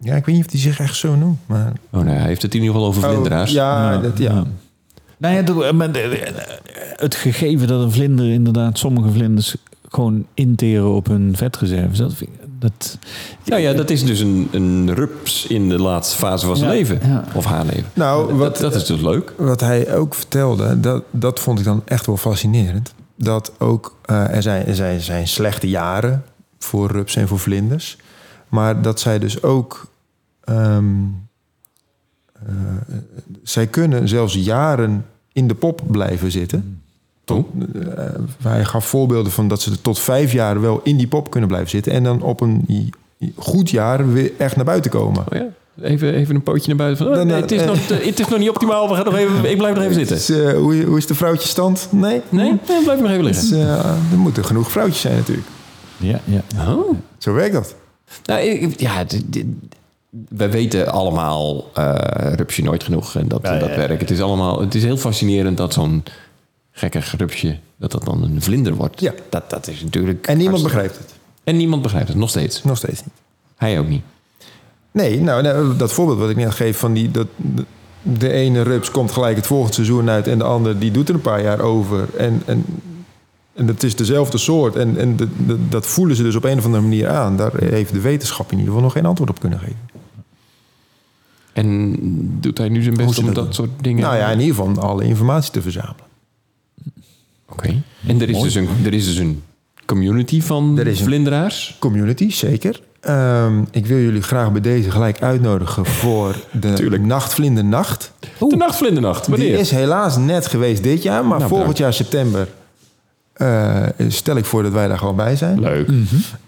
Ja, 0.00 0.14
ik 0.14 0.26
weet 0.26 0.34
niet 0.36 0.44
of 0.44 0.50
hij 0.52 0.60
zich 0.60 0.80
echt 0.80 0.96
zo 0.96 1.16
noemt. 1.16 1.38
Maar... 1.46 1.72
Oh 1.92 2.00
nee, 2.00 2.14
hij 2.14 2.26
heeft 2.26 2.42
het 2.42 2.54
in 2.54 2.60
ieder 2.60 2.74
geval 2.74 2.88
over 2.88 3.02
vlinderaars. 3.02 3.48
Oh, 3.50 3.56
ja, 3.56 3.92
Ja, 3.92 3.98
dat, 3.98 4.18
ja. 4.18 4.32
ja. 4.32 4.44
Nou 5.18 5.34
ja, 5.34 5.42
dat- 5.42 5.94
de- 5.94 6.32
het 6.96 7.14
gegeven 7.14 7.68
dat 7.68 7.82
een 7.82 7.92
vlinder 7.92 8.30
inderdaad 8.30 8.78
sommige 8.78 9.10
vlinders 9.10 9.56
gewoon 9.88 10.26
interen 10.34 10.94
op 10.94 11.06
hun 11.06 11.36
vetreserves, 11.36 11.98
dat, 11.98 12.14
vind 12.14 12.30
ik- 12.30 12.40
dat 12.58 12.98
Ja, 13.44 13.56
ja, 13.56 13.72
dat 13.72 13.90
is 13.90 14.04
dus 14.04 14.20
een, 14.20 14.48
een 14.50 14.94
rups 14.94 15.46
in 15.46 15.68
de 15.68 15.78
laatste 15.78 16.16
fase 16.16 16.46
van 16.46 16.56
zijn 16.56 16.70
Ja, 16.70 16.76
leven. 16.76 16.98
ja. 17.02 17.24
Of 17.34 17.44
haar 17.44 17.64
leven. 17.64 17.90
Nou, 17.94 18.28
dat, 18.28 18.36
wat- 18.36 18.56
dat 18.58 18.74
is 18.74 18.84
dus 18.86 19.00
leuk. 19.00 19.32
Wat 19.36 19.60
hij 19.60 19.94
ook 19.96 20.14
vertelde, 20.14 20.80
dat, 20.80 21.02
dat 21.10 21.40
vond 21.40 21.58
ik 21.58 21.64
dan 21.64 21.82
echt 21.84 22.06
wel 22.06 22.16
fascinerend. 22.16 22.94
Dat 23.20 23.52
ook, 23.58 23.96
eh, 24.04 24.34
er, 24.34 24.42
zijn, 24.42 24.66
er 24.66 24.74
zijn, 24.74 25.00
zijn 25.00 25.28
slechte 25.28 25.68
jaren 25.68 26.24
voor 26.58 26.90
rups 26.90 27.16
en 27.16 27.28
voor 27.28 27.38
vlinders. 27.38 27.98
Maar 28.48 28.82
dat 28.82 29.00
zij 29.00 29.18
dus 29.18 29.42
ook... 29.42 29.90
ehm, 30.44 30.84
eh, 32.32 32.52
zij 33.42 33.66
kunnen 33.66 34.08
zelfs 34.08 34.34
jaren 34.34 35.06
in 35.32 35.48
de 35.48 35.54
pop 35.54 35.82
blijven 35.86 36.30
zitten. 36.30 36.82
Oh. 37.26 37.46
Eh, 37.96 38.04
hij 38.42 38.64
gaf 38.64 38.86
voorbeelden 38.86 39.32
van 39.32 39.48
dat 39.48 39.60
ze 39.62 39.80
tot 39.80 39.98
vijf 39.98 40.32
jaar 40.32 40.60
wel 40.60 40.80
in 40.84 40.96
die 40.96 41.08
pop 41.08 41.30
kunnen 41.30 41.48
blijven 41.48 41.70
zitten. 41.70 41.92
En 41.92 42.02
dan 42.02 42.22
op 42.22 42.40
een 42.40 42.92
goed 43.34 43.70
jaar 43.70 44.12
weer 44.12 44.32
echt 44.38 44.56
naar 44.56 44.64
buiten 44.64 44.90
komen. 44.90 45.20
Oh 45.20 45.38
ja. 45.38 45.46
Even, 45.82 46.14
even 46.14 46.34
een 46.34 46.42
pootje 46.42 46.68
naar 46.68 46.76
buiten. 46.76 47.06
Van, 47.06 47.18
oh, 47.18 47.22
nee, 47.24 47.40
het, 47.40 47.52
is 47.52 47.60
eh. 47.60 47.66
nog, 47.66 47.88
het 47.88 48.20
is 48.20 48.28
nog 48.28 48.38
niet 48.38 48.48
optimaal. 48.48 48.88
We 48.88 48.94
gaan 48.94 49.04
nog 49.04 49.16
even, 49.16 49.44
ik 49.50 49.56
blijf 49.56 49.74
nog 49.74 49.82
even 49.84 49.94
zitten. 49.94 50.16
Dus, 50.16 50.28
eh, 50.28 50.52
hoe, 50.58 50.82
hoe 50.82 50.96
is 50.98 51.06
de 51.06 51.14
vrouwtjesstand? 51.14 51.88
Nee? 51.90 52.20
Nee, 52.28 52.58
nee 52.68 52.82
blijf 52.84 53.00
nog 53.00 53.10
even 53.10 53.24
liggen. 53.24 53.48
Dus, 53.48 53.58
eh, 53.58 53.86
er 54.12 54.18
moeten 54.18 54.44
genoeg 54.44 54.70
vrouwtjes 54.70 55.00
zijn 55.00 55.16
natuurlijk. 55.16 55.46
ja, 55.96 56.20
ja. 56.24 56.42
Oh. 56.68 56.94
Zo 57.18 57.32
werkt 57.32 57.52
dat. 57.52 57.74
Nou, 58.24 58.40
ik- 58.40 58.80
ja, 58.80 59.04
we 60.28 60.48
weten 60.48 60.88
allemaal 60.92 61.70
eh 61.74 62.32
rupsje 62.34 62.62
nooit 62.62 62.82
genoeg 62.84 63.14
en 63.14 63.28
dat, 63.28 63.40
Ja, 63.42 63.52
ja, 63.52 63.58
dat 63.58 63.68
ja. 63.68 63.76
werkt. 63.76 64.00
Het 64.00 64.10
is, 64.10 64.20
allemaal, 64.20 64.60
het 64.60 64.74
is 64.74 64.82
heel 64.84 64.96
fascinerend 64.96 65.56
dat 65.56 65.72
zo'n 65.72 66.02
gekkig 66.72 67.16
rupsje, 67.16 67.58
dat 67.76 67.92
dat 67.92 68.04
dan 68.04 68.22
een 68.22 68.42
vlinder 68.42 68.74
wordt. 68.74 69.00
Ja. 69.00 69.12
Dat, 69.30 69.50
dat 69.50 69.68
is 69.68 69.82
natuurlijk... 69.82 70.26
En 70.26 70.36
niemand 70.36 70.60
hartstikke- 70.60 70.88
begrijpt 70.88 71.10
het. 71.10 71.18
En 71.44 71.56
niemand 71.56 71.82
begrijpt 71.82 72.08
het, 72.08 72.16
nog 72.16 72.28
steeds. 72.28 72.62
Nog 72.64 72.76
steeds 72.76 73.04
niet. 73.04 73.14
Hij 73.56 73.78
ook 73.78 73.88
niet. 73.88 74.02
Nee, 74.92 75.20
nou, 75.20 75.76
dat 75.76 75.92
voorbeeld 75.92 76.18
wat 76.18 76.30
ik 76.30 76.36
net 76.36 76.54
geef 76.54 76.78
van 76.78 76.92
die... 76.92 77.10
Dat, 77.10 77.26
de, 78.02 78.32
ene 78.32 78.62
rups 78.62 78.90
komt 78.90 79.10
gelijk 79.10 79.36
het 79.36 79.46
volgende 79.46 79.74
seizoen 79.74 80.10
uit... 80.10 80.26
en 80.26 80.38
de 80.38 80.44
ander 80.44 80.78
die 80.78 80.90
doet 80.90 81.08
er 81.08 81.14
een 81.14 81.20
paar 81.20 81.42
jaar 81.42 81.60
over. 81.60 82.08
En, 82.16 82.42
en, 82.46 82.64
en 83.54 83.66
het 83.66 83.82
is 83.82 83.96
dezelfde 83.96 84.38
soort. 84.38 84.76
En, 84.76 84.98
en 84.98 85.16
de, 85.16 85.28
de- 85.46 85.68
dat 85.68 85.86
voelen 85.86 86.16
ze 86.16 86.22
dus 86.22 86.34
op 86.34 86.44
een 86.44 86.58
of 86.58 86.64
andere 86.64 86.82
manier 86.82 87.08
aan. 87.08 87.36
Daar 87.36 87.52
heeft 87.56 87.92
de 87.92 88.00
wetenschap 88.00 88.52
in 88.52 88.58
ieder 88.58 88.66
geval 88.66 88.82
nog 88.82 88.92
geen 88.92 89.06
antwoord 89.06 89.30
op 89.30 89.40
kunnen 89.40 89.58
geven. 89.58 89.78
En 91.52 91.96
doet 92.40 92.58
hij 92.58 92.68
nu 92.68 92.82
zijn 92.82 92.96
best 92.96 93.18
om 93.18 93.24
dat 93.24 93.34
dat 93.34 93.54
soort 93.54 93.70
dingen... 93.80 94.02
Nou 94.02 94.16
ja, 94.16 94.30
in 94.30 94.40
ieder 94.40 94.54
geval 94.54 94.80
alle 94.80 95.04
informatie 95.04 95.52
te 95.52 95.62
verzamelen. 95.62 96.06
Oké. 97.48 97.82
En 98.06 98.20
er 98.20 98.28
is, 98.30 98.40
dus 98.40 98.54
een, 98.54 98.68
er 98.84 98.94
is 98.94 99.04
dus 99.04 99.16
een 99.16 99.42
community 99.84 100.42
van 100.42 100.78
Er 100.78 100.86
is 100.86 101.02
vlinderaars? 101.02 101.76
Community, 101.78 102.30
zeker. 102.30 102.80
Ehm, 103.00 103.62
ik 103.70 103.86
wil 103.86 103.98
jullie 103.98 104.22
graag 104.22 104.52
bij 104.52 104.60
deze 104.60 104.90
gelijk 104.90 105.22
uitnodigen 105.22 105.86
voor 105.86 106.36
de 106.52 106.72
Tuurlijk. 106.72 107.02
Nachtvlindernacht. 107.02 108.12
De 108.38 108.56
nachtvlindernacht, 108.56 109.26
wanneer? 109.26 109.48
Die 109.48 109.58
is 109.58 109.70
helaas 109.70 110.16
net 110.16 110.46
geweest 110.46 110.82
dit 110.82 111.02
jaar, 111.02 111.24
maar 111.24 111.38
Nou, 111.38 111.50
volgend 111.50 111.78
jaar 111.78 111.92
september 111.92 112.48
eh, 113.32 113.82
stel 114.08 114.36
ik 114.36 114.44
voor 114.44 114.62
dat 114.62 114.72
wij 114.72 114.88
daar 114.88 114.98
gewoon 114.98 115.16
bij 115.16 115.36
zijn. 115.36 115.60
Leuk. 115.60 115.88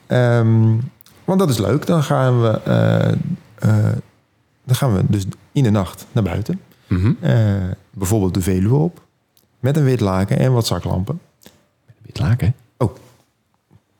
Ehm, 0.06 0.76
want 1.24 1.38
dat 1.38 1.50
is 1.50 1.58
leuk. 1.58 1.86
Dan 1.86 2.02
gaan 2.02 2.42
we, 2.42 2.60
eh, 2.64 3.08
eh, 3.58 3.92
dan 4.64 4.76
gaan 4.76 4.94
we 4.94 5.02
dus 5.06 5.24
in 5.52 5.62
de 5.62 5.70
nacht 5.70 6.06
naar 6.12 6.24
buiten. 6.24 6.60
Mhm. 6.86 7.12
Eh, 7.20 7.34
bijvoorbeeld 7.90 8.34
de 8.34 8.40
Veluwe 8.40 8.76
op. 8.76 9.00
Met 9.60 9.76
een 9.76 9.84
wit 9.84 10.00
laken 10.00 10.38
en 10.38 10.52
wat 10.52 10.66
zaklampen. 10.66 11.20
Wit 12.02 12.18
laken. 12.18 12.54
Oh, 12.76 12.94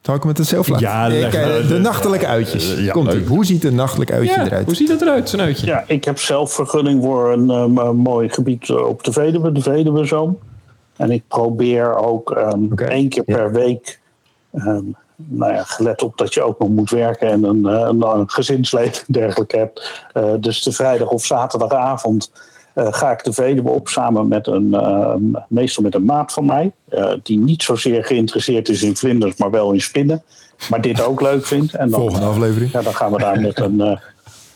zal 0.03 0.15
ik 0.15 0.21
hem 0.21 0.29
met 0.31 0.39
het 0.39 0.47
zelf 0.47 0.69
laten? 0.69 0.87
Ja, 0.87 1.09
leg 1.09 1.31
kijk, 1.31 1.69
de 1.69 1.79
nachtelijke 1.79 2.27
uitjes. 2.27 2.75
Ja, 2.75 2.93
Komt 2.93 3.13
leuk. 3.13 3.29
Hoe 3.29 3.45
ziet 3.45 3.65
een 3.65 3.75
nachtelijk 3.75 4.13
uitje 4.13 4.35
Ja, 4.35 4.45
eruit? 4.47 4.67
hoe 4.67 4.75
ziet 4.75 4.89
dat 4.89 5.01
eruit, 5.01 5.29
zo'n 5.29 5.41
uitje? 5.41 5.67
Ja, 5.67 5.85
ik 5.87 6.05
heb 6.05 6.19
zelf 6.19 6.53
vergunning 6.53 7.03
voor 7.03 7.33
een 7.33 7.51
eh, 7.51 7.91
mooi 7.91 8.29
gebied 8.29 8.69
eh, 8.69 8.87
op 8.87 9.05
de 9.05 9.13
Veluwe, 9.13 9.53
de 9.53 9.63
Veluwezoom. 9.63 10.39
En 10.97 11.11
ik 11.11 11.23
probeer 11.29 11.95
ook 11.97 12.31
ehm, 12.31 12.65
Oké, 12.73 12.85
één 12.85 13.09
keer 13.09 13.23
ja. 13.27 13.37
per 13.37 13.53
week, 13.53 14.01
ehm, 14.53 14.83
nou 15.17 15.53
ja, 15.53 15.63
gelet 15.63 16.03
op 16.03 16.19
dat 16.19 16.35
je 16.35 16.43
ook 16.43 16.59
nog 16.59 16.69
moet 16.69 16.91
werken 16.91 17.29
en 17.29 17.45
een, 17.45 17.67
eh, 17.67 17.73
een, 17.89 18.03
een 18.19 18.31
gezinsleven 18.31 18.93
en 19.07 19.13
dergelijke 19.13 19.57
hebt. 19.57 20.05
eh, 20.13 20.33
dus 20.41 20.63
de 20.63 20.73
vrijdag 20.73 21.09
of 21.09 21.25
zaterdagavond 21.25 22.31
eh, 22.35 22.41
ga 22.75 23.11
ik 23.11 23.25
de 23.25 23.33
Veluwe 23.33 23.71
op 23.71 23.89
samen 23.89 24.29
met 24.29 24.47
een, 24.47 24.75
ehm, 24.75 25.23
meestal 25.49 25.83
met 25.83 25.95
een 25.95 26.05
maat 26.05 26.33
van 26.33 26.47
mij. 26.47 26.73
eh, 26.89 27.13
die 27.23 27.39
niet 27.39 27.63
zozeer 27.63 28.05
geïnteresseerd 28.05 28.69
is 28.69 28.83
in 28.83 28.97
vlinders, 28.97 29.37
maar 29.37 29.51
wel 29.51 29.73
in 29.73 29.81
spinnen. 29.81 30.23
Maar 30.71 30.81
dit 30.81 31.03
ook 31.03 31.21
leuk 31.21 31.47
vindt. 31.47 31.75
En 31.75 31.91
dan, 31.91 32.01
Volgende 32.01 32.27
aflevering. 32.27 32.73
ja, 32.73 32.83
dan 32.83 32.95
gaan 32.95 33.13
we 33.13 33.19
daar 33.19 33.41
met 33.41 33.59
een, 33.59 33.81
eh, 33.81 33.97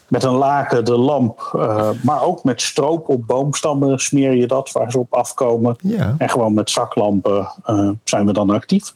met 0.09 0.23
een 0.23 0.35
laken 0.35 0.85
de 0.85 0.97
lamp, 0.99 1.50
eh, 1.56 1.90
maar 2.02 2.23
ook 2.23 2.44
met 2.44 2.61
stroop 2.62 3.09
op 3.09 3.26
boomstammen 3.26 3.99
smeer 3.99 4.33
je 4.35 4.47
dat 4.47 4.73
waar 4.73 4.90
ze 4.90 4.99
op 4.99 5.12
afkomen. 5.14 5.76
Ja. 5.83 6.14
En 6.18 6.30
gewoon 6.30 6.54
met 6.54 6.71
zaklampen 6.71 7.49
eh, 7.64 7.90
zijn 8.04 8.26
we 8.26 8.33
dan 8.33 8.50
actief. 8.50 8.94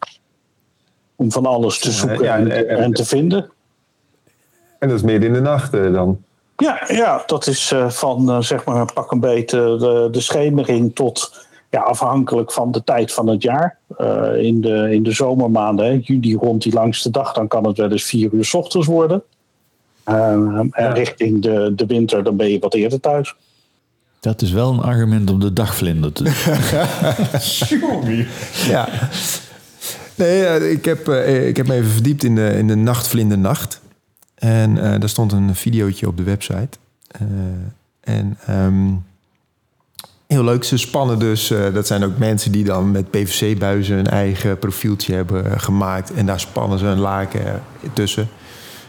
Om 1.16 1.32
van 1.32 1.46
alles 1.46 1.78
te 1.78 1.90
zoeken 1.90 2.24
ja, 2.24 2.36
en, 2.36 2.50
en- 2.50 2.68
en- 2.68 2.78
en 2.78 2.92
te 2.92 3.04
vinden. 3.04 3.50
En 4.78 4.88
dat 4.88 4.96
is 4.96 5.02
meer 5.04 5.22
in 5.22 5.32
de 5.32 5.40
nacht 5.40 5.74
eh, 5.74 5.92
dan? 5.92 6.22
Ja, 6.62 6.84
ja 6.88 7.22
dat 7.26 7.46
is 7.46 7.72
eh, 7.72 7.90
van 7.90 8.30
eh, 8.30 8.40
zeg 8.40 8.64
maar 8.64 8.92
pak 8.92 9.10
een 9.10 9.20
beetje 9.20 9.58
de, 9.58 10.08
de 10.10 10.20
schemering 10.20 10.94
tot 10.94 11.46
ja, 11.70 11.80
afhankelijk 11.80 12.52
van 12.52 12.72
de 12.72 12.84
tijd 12.84 13.12
van 13.12 13.26
het 13.26 13.42
jaar. 13.42 13.78
Eh, 13.96 14.36
in, 14.36 14.60
de, 14.60 14.94
in 14.94 15.02
de 15.02 15.12
zomermaanden, 15.12 15.86
hè, 15.86 16.00
juli 16.02 16.34
rond 16.34 16.62
die 16.62 16.72
langste 16.72 17.10
dag, 17.10 17.32
dan 17.32 17.48
kan 17.48 17.66
het 17.66 17.76
wel 17.76 17.90
eens 17.90 18.04
vier 18.04 18.32
uur 18.32 18.44
's 18.44 18.54
ochtends 18.54 18.86
worden. 18.86 19.22
Eh, 20.04 20.32
en 20.70 20.92
richting 20.94 21.42
de, 21.42 21.72
de 21.76 21.86
winter, 21.86 22.24
dan 22.24 22.36
ben 22.36 22.50
je 22.50 22.58
wat 22.58 22.74
eerder 22.74 23.00
thuis. 23.00 23.34
Dat 24.20 24.42
is 24.42 24.52
wel 24.52 24.72
een 24.72 24.80
argument 24.80 25.30
om 25.30 25.40
de 25.40 25.52
dagvlinder 25.52 26.12
te 26.12 26.22
doen. 27.82 28.26
Ja. 28.68 28.88
Nee, 30.14 30.70
ik 30.70 30.84
heb, 30.84 31.08
eh, 31.08 31.48
ik 31.48 31.56
heb 31.56 31.66
me 31.66 31.74
even 31.74 31.90
verdiept 31.90 32.24
in 32.24 32.34
de, 32.34 32.48
in 32.48 32.66
de 32.66 32.76
Nachtvlindernacht. 32.76 33.80
En 34.38 34.92
eh, 34.92 35.00
daar 35.00 35.08
stond 35.08 35.32
een 35.32 35.54
videootje 35.54 36.06
op 36.06 36.16
de 36.16 36.22
website. 36.22 36.78
Eh, 37.08 37.26
en 38.00 38.38
ehm, 38.46 38.90
heel 40.26 40.44
leuk, 40.44 40.64
ze 40.64 40.76
spannen 40.76 41.18
dus... 41.18 41.50
eh, 41.50 41.74
dat 41.74 41.86
zijn 41.86 42.04
ook 42.04 42.18
mensen 42.18 42.52
die 42.52 42.64
dan 42.64 42.90
met 42.90 43.10
PVC-buizen... 43.10 43.98
een 43.98 44.06
eigen 44.06 44.58
profieltje 44.58 45.14
hebben 45.14 45.60
gemaakt. 45.60 46.12
En 46.12 46.26
daar 46.26 46.40
spannen 46.40 46.78
ze 46.78 46.86
een 46.86 46.98
laken 46.98 47.62
tussen. 47.92 48.28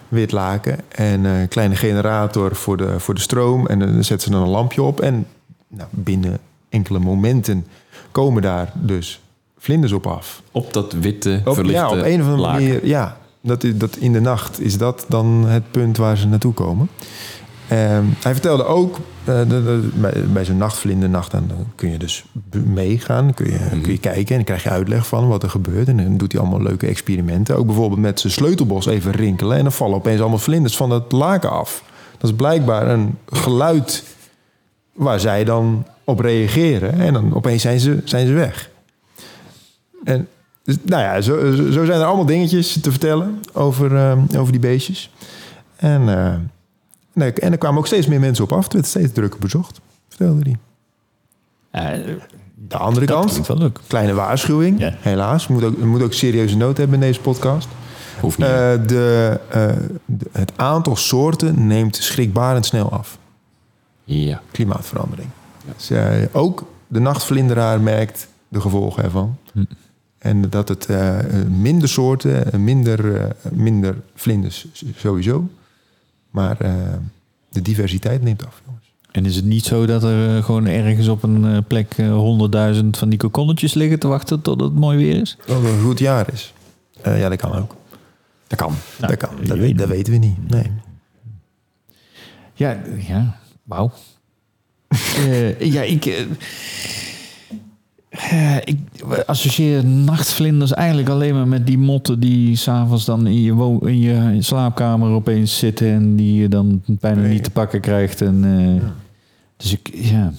Wit 0.08 0.32
laken. 0.32 0.80
En 0.88 1.24
een 1.24 1.48
kleine 1.48 1.76
generator 1.76 2.56
voor 2.56 2.78
de, 2.78 3.00
voor 3.00 3.14
de 3.14 3.22
stroom. 3.22 3.68
En 3.68 3.80
dan 3.80 4.04
zetten 4.04 4.22
ze 4.28 4.30
dan 4.30 4.42
een 4.42 4.50
lampje 4.50 4.82
op. 4.82 5.02
En 5.02 5.28
nou, 5.68 5.90
binnen 5.92 6.40
enkele 6.70 7.00
momenten 7.00 7.66
komen 8.12 8.42
daar 8.42 8.72
dus 8.76 9.22
vlinders 9.58 9.92
op 9.92 10.08
af. 10.08 10.42
Op 10.52 10.74
dat 10.74 10.94
witte, 10.94 11.42
Op, 11.46 11.54
verlichte 11.54 11.80
ja, 11.80 11.90
op 11.90 12.04
een 12.04 12.22
of 12.22 12.28
andere 12.28 12.52
manier. 12.52 12.86
Ja, 12.86 13.18
dat, 13.42 13.66
dat 13.76 13.96
in 13.96 14.14
de 14.14 14.22
nacht 14.22 14.60
is 14.62 14.78
dat 14.78 15.06
dan 15.08 15.46
het 15.48 15.72
punt 15.72 15.98
waar 15.98 16.18
ze 16.18 16.28
naartoe 16.28 16.54
komen. 16.54 16.90
Ehm, 17.68 18.04
hij 18.22 18.32
vertelde 18.34 18.64
ook, 18.66 18.98
eh, 19.24 19.40
de, 19.40 19.48
de- 19.48 19.90
bij, 19.96 20.24
bij 20.34 20.46
zo'n 20.46 20.58
nachtvlindernacht, 20.58 21.32
dan, 21.32 21.44
dan 21.48 21.66
kun 21.76 21.90
je 21.92 21.98
dus 21.98 22.26
meegaan. 22.66 23.34
Kun 23.34 23.46
je, 23.46 23.58
Mhm. 23.72 23.82
kun 23.82 23.92
je 23.92 23.98
kijken 24.00 24.28
en 24.30 24.36
dan 24.36 24.44
krijg 24.44 24.64
je 24.64 24.70
uitleg 24.70 25.08
van 25.08 25.28
wat 25.28 25.44
er 25.44 25.50
gebeurt. 25.50 25.88
En 25.88 25.98
dan 25.98 26.18
doet 26.18 26.32
hij 26.32 26.42
allemaal 26.42 26.62
leuke 26.62 26.88
experimenten. 26.88 27.58
Ook 27.58 27.66
bijvoorbeeld 27.66 28.02
met 28.02 28.20
zijn 28.20 28.34
sleutelbos 28.34 28.86
even 28.86 29.12
rinkelen. 29.12 29.58
En 29.58 29.64
dan 29.64 29.72
vallen 29.72 29.96
opeens 29.96 30.20
allemaal 30.20 30.38
vlinders 30.40 30.78
van 30.78 30.90
het 30.90 31.12
laken 31.12 31.52
af. 31.52 31.84
Dat 32.18 32.30
is 32.30 32.36
blijkbaar 32.36 32.88
een 32.90 33.18
geluid 33.30 34.04
waar 34.94 35.20
zij 35.20 35.44
dan 35.44 35.86
op 36.04 36.20
reageren. 36.20 37.00
En 37.00 37.14
dan 37.14 37.36
opeens 37.36 37.62
zijn 37.62 37.80
ze, 37.80 38.02
zijn 38.04 38.28
ze 38.28 38.34
weg. 38.34 38.70
En 40.04 40.28
dus, 40.70 40.78
nou 40.86 41.02
ja, 41.04 41.22
zo, 41.22 41.52
zo 41.72 41.86
zijn 41.86 42.00
er 42.00 42.06
allemaal 42.06 42.26
dingetjes 42.26 42.82
te 42.82 42.92
vertellen 42.92 43.40
over, 43.54 43.96
eh, 43.96 44.40
over 44.40 44.52
die 44.52 44.62
beestjes. 44.62 45.12
En, 45.76 46.10
eh, 46.26 46.36
nee, 47.14 47.34
en 47.34 47.52
er 47.52 47.58
kwamen 47.58 47.80
ook 47.80 47.88
steeds 47.88 48.08
meer 48.08 48.20
mensen 48.20 48.44
op 48.44 48.52
af. 48.52 48.64
Het 48.64 48.74
werd 48.74 48.86
steeds 48.86 49.14
drukker 49.14 49.40
bezocht, 49.40 49.80
vertelde 50.08 50.42
hij. 50.42 50.58
De 52.68 52.78
andere 52.78 53.06
dat 53.06 53.16
kant, 53.34 53.48
wel 53.48 53.58
leuk. 53.58 53.80
kleine 53.88 54.14
waarschuwing, 54.14 54.94
helaas. 55.00 55.48
We 55.48 55.54
moeten 55.54 55.72
ook, 55.72 55.78
we 55.80 55.86
moeten 55.86 56.08
ook 56.08 56.14
serieuze 56.14 56.58
nood 56.58 56.78
hebben 56.78 56.96
in 56.96 57.02
deze 57.02 57.20
podcast. 57.20 57.68
Hoeft 58.22 58.38
niet. 58.38 58.48
Eh, 58.48 58.54
de, 58.88 59.40
de- 60.06 60.30
het 60.32 60.52
aantal 60.56 60.96
soorten 60.96 61.68
neemt 61.68 61.96
schrikbarend 61.96 62.66
snel 62.66 62.92
af. 62.92 63.18
ja. 64.04 64.42
Klimaatverandering. 64.52 65.30
Dus, 65.78 65.92
ook 66.32 66.64
de 66.88 67.00
nachtvlinderaar 67.00 67.82
merkt 67.82 68.28
de 68.48 68.62
gevolgen 68.62 69.04
ervan. 69.04 69.38
En 70.20 70.50
dat 70.50 70.68
het 70.68 70.86
eh, 70.86 71.20
minder 71.50 71.90
soorten, 71.90 72.52
eh, 72.52 72.60
minder, 72.60 73.16
eh, 73.16 73.52
minder 73.52 73.96
vlinders 74.16 74.68
sowieso. 74.96 75.50
Maar 76.30 76.62
eh, 76.62 76.74
de 77.50 77.62
diversiteit 77.62 78.22
neemt 78.24 78.46
af, 78.46 78.62
jongens. 78.66 78.94
En 79.12 79.26
is 79.26 79.36
het 79.36 79.46
niet 79.46 79.66
zo 79.66 79.86
dat 79.86 80.04
er 80.04 80.44
gewoon 80.44 80.66
ergens 80.66 81.08
op 81.08 81.24
een 81.24 81.64
plek 81.68 81.94
honderdduizend 81.98 82.98
van 82.98 83.10
die 83.10 83.20
kokonnetjes 83.20 83.74
liggen 83.74 84.00
te 84.00 84.08
wachten 84.08 84.42
tot 84.42 84.62
het 84.62 84.74
mooi 84.74 84.98
weer 84.98 85.22
is? 85.22 85.38
Het 85.46 85.64
een 85.64 85.82
goed 85.82 86.00
jaar 86.00 86.34
is. 86.34 86.54
Eh, 87.02 87.20
ja, 87.20 87.30
dat 87.30 87.38
kan 87.38 87.54
ook. 87.54 87.76
Dat 88.48 88.60
kan. 88.60 88.74
dat 88.98 89.18
kan. 89.18 89.30
Dat, 89.44 89.58
weet 89.58 89.78
dat 89.78 89.88
weten 89.88 90.14
we 90.14 90.20
niet. 90.20 90.50
Nee. 90.50 90.72
Ja, 92.54 92.82
ja, 93.08 93.40
wauw. 93.64 93.92
Eh, 95.18 95.62
ja, 95.62 95.82
ik, 95.82 96.06
eh, 98.30 98.56
ik 98.56 98.78
associeer 99.26 99.86
nachtvlinders 99.86 100.74
eigenlijk 100.74 101.10
alleen 101.10 101.34
maar 101.34 101.48
met 101.48 101.68
die 101.68 101.78
motten 101.78 102.20
die 102.20 102.56
s'avonds 102.56 103.06
dan 103.06 103.28
in 103.28 103.42
je, 103.42 103.54
wo- 103.54 103.78
in 103.86 104.00
je 104.00 104.36
slaapkamer 104.40 105.10
opeens 105.12 105.58
zitten 105.58 105.88
en 105.92 106.16
die 106.16 106.42
je 106.42 106.48
dan 106.48 106.82
bijna 106.86 107.22
niet 107.22 107.44
te 107.44 107.50
pakken 107.52 107.82
krijgt. 107.82 108.22
En, 108.22 108.44
eh, 108.82 108.88
Dus 109.58 109.72
ik, 109.74 109.90
ja. 109.94 110.32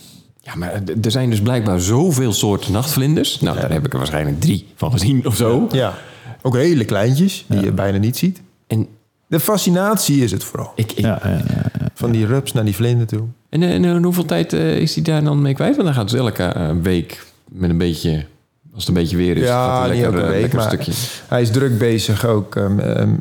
Ja, 0.43 0.55
maar 0.55 0.73
er 1.03 1.11
zijn 1.11 1.31
dus 1.31 1.41
blijkbaar 1.41 1.81
zoveel 1.81 2.33
soorten 2.33 2.73
nachtvlinders. 2.73 3.41
Nou, 3.41 3.61
daar 3.61 3.73
heb 3.73 3.85
ik 3.87 3.93
er 3.93 3.99
waarschijnlijk 3.99 4.41
drie 4.41 4.67
van 4.75 4.93
gezien 4.93 5.27
of 5.27 5.37
zo. 5.37 5.67
Ja. 5.71 5.95
Ook 6.43 6.55
hele 6.57 6.85
kleintjes, 6.85 7.45
die 7.49 7.61
je 7.61 7.73
bijna 7.73 7.99
niet 7.99 8.17
ziet. 8.17 8.43
En 8.67 8.87
De 9.27 9.41
fascinatie 9.41 10.23
is 10.23 10.31
het 10.31 10.45
vooral. 10.45 10.73
ik, 10.75 10.93
ik, 10.93 10.99
Ja, 10.99 11.21
ja, 11.25 11.31
ja. 11.31 11.89
Van 11.95 12.11
die 12.11 12.27
rups 12.27 12.53
naar 12.53 12.65
die 12.65 12.75
vlinder 12.75 13.07
toe. 13.07 13.23
En, 13.49 13.63
eh, 13.63 13.75
en, 13.75 14.03
hoeveel 14.03 14.25
tijd 14.25 14.53
is 14.53 14.95
hij 14.95 15.05
daar 15.05 15.25
dan 15.25 15.43
mee 15.43 15.55
kwijt? 15.55 15.73
Want 15.75 15.87
dan 15.87 15.95
gaat 15.97 16.11
dus 16.11 16.19
elke 16.21 16.77
week 16.83 17.27
met 17.53 17.71
een 17.71 17.79
beetje... 17.79 18.27
Als 18.75 18.87
het 18.87 18.97
een 18.97 19.03
beetje 19.03 19.17
weer 19.17 19.37
is, 19.37 19.49
gaat 19.49 19.83
Ja, 19.83 19.87
lekker, 19.87 20.05
elke 20.05 20.21
eh, 20.21 20.29
week, 20.29 20.41
lekker 20.41 20.59
een 20.59 20.65
maar 20.65 20.83
stukje. 20.83 20.93
hij 21.29 21.43
is 21.43 21.51
druk 21.51 21.79
bezig 21.79 22.27
ook 22.27 22.57
eh, 22.57 22.69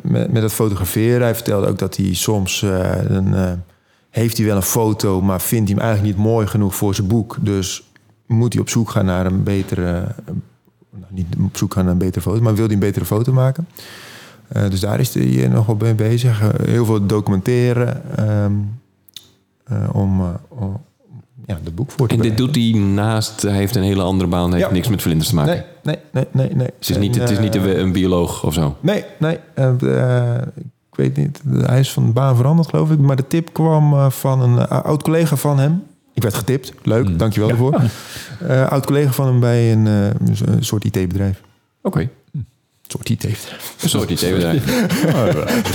met, 0.02 0.32
met 0.32 0.42
het 0.42 0.52
fotograferen. 0.52 1.22
Hij 1.22 1.34
vertelde 1.34 1.66
ook 1.66 1.78
dat 1.78 1.96
hij 1.96 2.14
soms 2.14 2.62
eh, 2.62 2.90
een, 3.04 3.34
eh, 3.34 3.52
heeft 4.10 4.36
hij 4.36 4.46
wel 4.46 4.56
een 4.56 4.62
foto, 4.62 5.20
maar 5.22 5.40
vindt 5.40 5.68
hij 5.68 5.78
hem 5.78 5.86
eigenlijk 5.86 6.16
niet 6.16 6.26
mooi 6.26 6.46
genoeg 6.46 6.74
voor 6.74 6.94
zijn 6.94 7.06
boek. 7.06 7.36
Dus 7.40 7.90
moet 8.26 8.52
hij 8.52 8.62
op 8.62 8.68
zoek 8.68 8.90
gaan 8.90 9.04
naar 9.04 9.26
een 9.26 9.42
betere, 9.42 9.86
eh, 9.96 10.32
nou, 10.90 11.04
niet 11.08 11.26
op 11.44 11.56
zoek 11.56 11.72
gaan 11.72 11.84
naar 11.84 11.92
een 11.92 11.98
betere 11.98 12.20
foto, 12.20 12.40
maar 12.40 12.54
wil 12.54 12.64
hij 12.64 12.74
een 12.74 12.80
betere 12.80 13.04
foto 13.04 13.32
maken. 13.32 13.68
Eh, 14.48 14.70
dus 14.70 14.80
daar 14.80 15.00
is 15.00 15.14
hij 15.14 15.48
nog 15.48 15.66
wel 15.66 15.76
mee 15.76 15.94
bezig. 15.94 16.40
Eh, 16.40 16.48
heel 16.66 16.84
veel 16.84 17.06
documenteren 17.06 18.16
ehm, 18.16 18.52
eh, 19.64 19.88
om, 19.94 20.20
eh, 20.20 20.28
om 20.48 20.80
ja, 21.50 21.58
de 21.64 21.70
boek 21.70 21.90
voor 21.90 22.08
te 22.08 22.14
En 22.14 22.20
dit 22.20 22.36
doet 22.36 22.54
hij 22.54 22.72
naast... 22.78 23.42
Hij 23.42 23.56
heeft 23.56 23.76
een 23.76 23.82
hele 23.82 24.02
andere 24.02 24.28
baan. 24.28 24.52
Heeft 24.52 24.66
Ja. 24.66 24.72
niks 24.72 24.88
met 24.88 25.02
vlinders 25.02 25.28
te 25.28 25.34
maken. 25.34 25.64
Nee, 25.82 25.96
nee, 26.12 26.26
nee, 26.32 26.46
nee. 26.46 26.56
nee. 26.56 26.70
Het 26.78 26.88
is 26.88 26.96
niet, 26.96 27.14
het 27.14 27.30
is 27.30 27.38
niet 27.38 27.56
eh, 27.56 27.64
een, 27.64 27.80
een 27.80 27.92
bioloog 27.92 28.44
of 28.44 28.54
zo. 28.54 28.76
Nee, 28.80 29.04
nee. 29.18 29.38
eh, 29.54 29.82
eh, 29.82 30.42
ik 30.90 30.96
weet 30.96 31.16
niet. 31.16 31.40
Hij 31.50 31.78
is 31.78 31.92
van 31.92 32.06
de 32.06 32.12
baan 32.12 32.36
veranderd, 32.36 32.68
geloof 32.68 32.90
ik. 32.90 32.98
Maar 32.98 33.16
de 33.16 33.26
tip 33.26 33.52
kwam 33.52 34.10
van 34.10 34.40
een 34.40 34.68
oud 34.68 35.02
collega 35.02 35.36
van 35.36 35.58
hem. 35.58 35.82
Ik 36.14 36.22
werd 36.22 36.34
getipt. 36.34 36.72
Leuk, 36.82 37.18
dankjewel 37.18 37.48
daarvoor. 37.48 37.80
Eh, 38.48 38.68
oud 38.68 38.86
collega 38.86 39.12
van 39.12 39.26
hem 39.26 39.40
bij 39.40 39.72
een, 39.72 40.14
soort 40.60 40.84
IT-bedrijf. 40.84 41.40
Oké. 41.82 42.08
Soort 42.90 43.08
IT-bedrijf. 43.08 43.74
Een 43.82 43.88
soort 43.88 44.10
IT-bedrijf. 44.22 44.62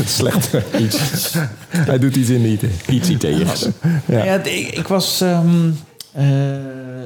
Slecht. 0.06 0.50
iets. 0.80 1.34
Hij 1.70 2.00
doet 2.00 2.16
iets 2.16 2.30
in 2.30 2.42
de 2.42 2.52
IT. 2.52 2.64
Iets 2.90 3.10
IT'ers. 3.10 3.68
Ja. 4.06 4.24
Ja, 4.24 4.44
ik, 4.44 4.68
ik 4.78 4.88
was, 4.88 5.22
ehm, 5.22 5.70
eh, 6.12 6.26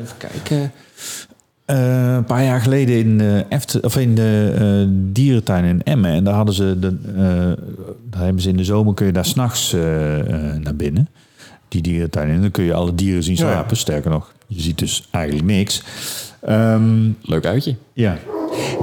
even 0.02 0.18
kijken, 0.18 0.72
Eh, 1.66 2.14
een 2.14 2.24
paar 2.24 2.44
jaar 2.44 2.62
geleden 2.62 2.96
in 2.98 3.18
de, 3.18 3.46
Eft- 3.50 3.80
of 3.82 3.98
in 3.98 4.16
de 4.16 4.54
eh, 4.60 4.88
dierentuin 5.14 5.64
in 5.66 5.84
Emmen. 5.84 6.12
En 6.12 6.24
daar 6.24 6.34
hadden 6.34 6.54
ze, 6.56 6.78
de, 6.80 6.88
eh, 7.08 7.64
daar 8.10 8.24
hebben 8.24 8.42
ze 8.42 8.50
in 8.50 8.58
de 8.58 8.64
zomer 8.64 8.94
kun 8.94 9.06
je 9.06 9.12
daar 9.12 9.26
s'nachts 9.26 9.74
eh, 9.74 9.80
naar 10.62 10.76
binnen. 10.76 11.10
Die 11.68 11.82
dierentuin. 11.82 12.30
En 12.30 12.42
dan 12.42 12.52
kun 12.52 12.64
je 12.64 12.74
alle 12.74 12.96
dieren 12.96 13.24
zien 13.24 13.36
Ja. 13.36 13.40
slapen. 13.40 13.78
Sterker 13.78 14.10
nog, 14.12 14.34
je 14.50 14.62
ziet 14.62 14.78
dus 14.78 15.08
eigenlijk 15.12 15.46
niks. 15.46 15.84
Ehm, 16.42 17.10
Leuk 17.22 17.46
uitje. 17.46 17.76
ja. 17.94 18.18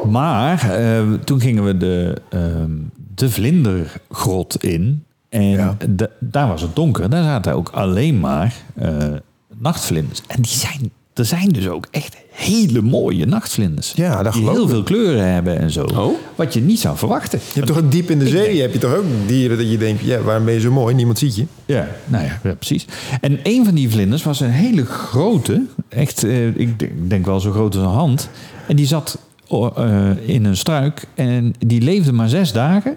Maar 0.08 0.70
eh, 0.70 1.12
toen 1.24 1.40
gingen 1.40 1.64
we 1.64 1.76
de, 1.76 2.16
ehm, 2.28 2.70
de 3.14 3.30
vlindergrot 3.30 4.62
in. 4.64 5.04
En 5.28 5.42
Ja. 5.42 5.76
daar 6.20 6.48
was 6.48 6.62
het 6.62 6.76
donker. 6.76 7.10
Daar 7.10 7.22
zaten 7.24 7.52
ook 7.54 7.68
alleen 7.68 8.20
maar 8.20 8.54
eh, 8.74 9.12
nachtvlinders. 9.58 10.22
En 10.26 10.42
die 10.42 10.52
zijn, 10.52 10.90
er 11.18 11.24
zijn 11.24 11.48
dus 11.48 11.68
ook 11.68 11.86
echt 11.90 12.16
hele 12.30 12.82
mooie 12.82 13.26
nachtvlinders. 13.26 13.92
Ja, 13.96 14.22
dat 14.22 14.32
Die 14.32 14.50
heel 14.50 14.68
veel 14.68 14.82
kleuren 14.82 15.32
hebben 15.32 15.58
en 15.58 15.70
zo. 15.70 15.84
Oh. 15.84 16.14
Wat 16.34 16.54
je 16.54 16.60
niet 16.60 16.80
zou 16.80 16.96
verwachten. 16.96 17.38
Je 17.38 17.60
hebt 17.60 17.66
toch 17.66 17.78
ook 17.78 17.90
diep 17.92 18.10
in 18.10 18.18
de 18.18 18.28
zee, 18.28 18.60
heb 18.60 18.72
je 18.72 18.78
toch 18.78 18.94
ook 18.94 19.04
dieren 19.26 19.56
dat 19.56 19.70
je 19.70 19.78
denkt, 19.78 20.02
ja, 20.04 20.20
waarom 20.20 20.44
ben 20.44 20.54
je 20.54 20.60
zo 20.60 20.72
mooi? 20.72 20.94
Niemand 20.94 21.18
ziet 21.18 21.36
je. 21.36 21.46
Ja, 21.66 21.88
nou 22.04 22.24
ja, 22.24 22.40
ja, 22.42 22.54
precies. 22.54 22.86
En 23.20 23.38
een 23.42 23.64
van 23.64 23.74
die 23.74 23.90
vlinders 23.90 24.22
was 24.22 24.40
een 24.40 24.50
hele 24.50 24.84
grote, 24.84 25.62
echt, 25.88 26.24
eh, 26.24 26.46
ik 26.46 26.78
denk- 27.08 27.26
wel 27.26 27.40
zo 27.40 27.50
groot 27.50 27.74
als 27.74 27.84
een 27.84 27.90
hand. 27.90 28.28
En 28.68 28.76
die 28.76 28.86
zat 28.86 29.18
eh, 29.48 30.10
in 30.24 30.44
een 30.44 30.56
struik 30.56 31.04
en 31.14 31.54
die 31.58 31.80
leefde 31.80 32.12
maar 32.12 32.28
zes 32.28 32.52
dagen. 32.52 32.96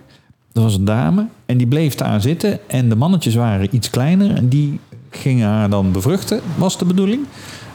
Dat 0.52 0.64
was 0.64 0.76
een 0.76 0.86
dame 0.86 1.26
en 1.46 1.58
die 1.58 1.68
bleef 1.68 1.96
daar 1.96 2.22
zitten. 2.22 2.60
En 2.68 2.90
de 2.90 2.96
mannetjes 2.96 3.36
waren 3.36 3.76
iets 3.76 3.90
kleiner 3.90 4.36
en 4.36 4.48
die 4.48 4.80
gingen 5.10 5.48
haar 5.48 5.70
dan 5.70 5.92
bevruchten, 5.92 6.40
was 6.58 6.78
de 6.78 6.86
bedoeling. 6.86 7.26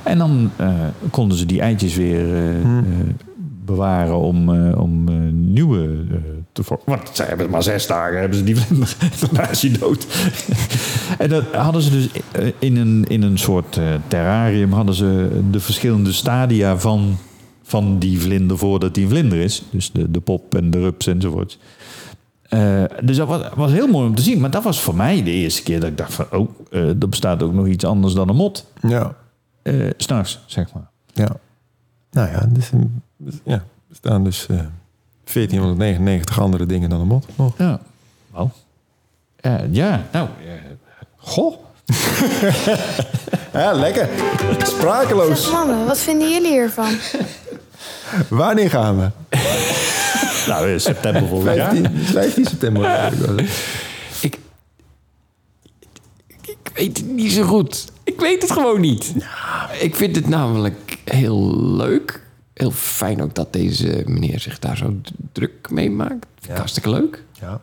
En 0.05 0.19
dan 0.19 0.51
eh, 0.57 0.73
konden 1.11 1.39
ze 1.39 1.47
die 1.47 1.61
eitjes 1.61 1.95
weer 1.95 2.35
eh, 2.35 2.61
eh, 2.61 2.65
bewaren 3.65 4.19
om, 4.19 4.49
om 4.73 5.05
nieuwe 5.53 6.05
te 6.53 6.63
vormen. 6.63 6.85
Want 6.87 7.11
ze 7.13 7.23
hebben 7.23 7.51
maar 7.51 7.63
zes 7.63 7.87
dagen, 7.87 8.19
hebben 8.19 8.39
ze 8.39 8.45
die 8.45 8.57
vlinder. 8.57 8.97
Daarna 9.21 9.49
is 9.51 9.63
hij 9.63 9.79
dood. 9.79 10.07
en 11.19 11.29
dat 11.29 11.45
hadden 11.53 11.83
ze 11.83 11.91
dus 11.91 12.09
in 12.59 12.77
een, 12.77 13.05
in 13.09 13.23
een 13.23 13.39
soort 13.39 13.81
terrarium... 14.09 14.73
hadden 14.73 14.95
ze 14.95 15.41
de 15.51 15.61
verschillende 15.61 16.13
stadia 16.13 16.79
van, 16.79 17.17
van 17.63 17.99
die 17.99 18.21
vlinder 18.21 18.59
voordat 18.59 18.95
die 18.95 19.05
een 19.05 19.11
vlinder 19.11 19.39
is. 19.39 19.63
Dus 19.71 19.93
de, 19.93 20.11
de 20.11 20.21
pop 20.21 20.55
en 20.55 20.71
de 20.71 20.79
rups 20.79 21.07
enzovoort. 21.07 21.59
Eh, 22.55 22.85
dus 23.03 23.17
dat 23.17 23.29
was, 23.29 23.41
was 23.55 23.73
heel 23.73 23.87
mooi 23.87 24.07
om 24.07 24.15
te 24.15 24.23
zien. 24.23 24.41
Maar 24.41 24.51
dat 24.51 24.63
was 24.63 24.81
voor 24.81 24.95
mij 24.95 25.23
de 25.23 25.31
eerste 25.31 25.63
keer 25.63 25.81
dat 25.81 25.89
ik 25.89 25.97
dacht 25.97 26.15
van... 26.15 26.27
oh, 26.31 26.49
er 26.71 27.09
bestaat 27.09 27.43
ook 27.43 27.53
nog 27.53 27.67
iets 27.67 27.85
anders 27.85 28.15
dan 28.15 28.29
een 28.29 28.37
mot. 28.37 28.67
Ja, 28.89 29.17
eh 29.65 29.91
S'nachts, 29.97 30.43
zeg 30.47 30.73
maar. 30.73 30.89
ja. 31.13 31.37
Nou 32.11 32.31
ja, 32.31 32.47
dus, 32.49 32.71
eh, 32.73 32.81
dus, 33.17 33.35
ja, 33.45 33.65
we 33.89 33.95
staan 33.95 34.25
dus... 34.25 34.47
eh, 34.47 34.57
1499 35.33 36.41
andere 36.41 36.67
dingen 36.67 36.91
dan 36.91 37.01
een 37.01 37.07
mot 37.07 37.27
nog. 37.37 37.59
Ja. 37.59 37.81
Nou. 38.33 38.49
Eh, 39.37 39.55
ja, 39.71 40.03
nou. 40.13 40.29
goh. 41.17 41.55
Ja, 43.53 43.73
lekker. 43.73 44.09
Sprakeloos. 44.59 45.43
Zeg 45.43 45.53
mannen, 45.53 45.87
wat 45.87 45.99
vinden 45.99 46.31
jullie 46.31 46.51
hiervan? 46.51 46.91
Wanneer 48.29 48.71
gaan 48.71 48.99
we? 48.99 49.11
Nou, 50.49 50.71
in 50.71 50.81
september 50.81 51.27
volgend 51.29 51.55
jaar. 51.57 51.75
15, 51.75 51.99
15 51.99 52.45
september. 52.45 53.13
Weet 56.75 56.97
het 56.97 57.07
niet 57.07 57.33
zo 57.33 57.43
goed. 57.43 57.93
Ik 58.05 58.21
weet 58.21 58.43
het 58.43 58.51
gewoon 58.51 58.81
niet. 58.81 59.15
Ik 59.81 59.95
vind 59.95 60.17
het 60.17 60.29
namelijk 60.29 60.99
heel 61.05 61.61
leuk. 61.61 62.23
Heel 62.55 62.71
fijn 62.71 63.23
ook 63.23 63.35
dat 63.35 63.53
deze 63.53 64.03
meneer 64.07 64.41
zich 64.41 64.59
daar 64.59 64.77
zo 64.77 64.97
druk 65.33 65.71
mee 65.71 65.91
maakt. 65.91 66.27
Ja. 66.39 66.55
Hartstikke 66.55 66.91
leuk. 66.91 67.25
Ja. 67.33 67.61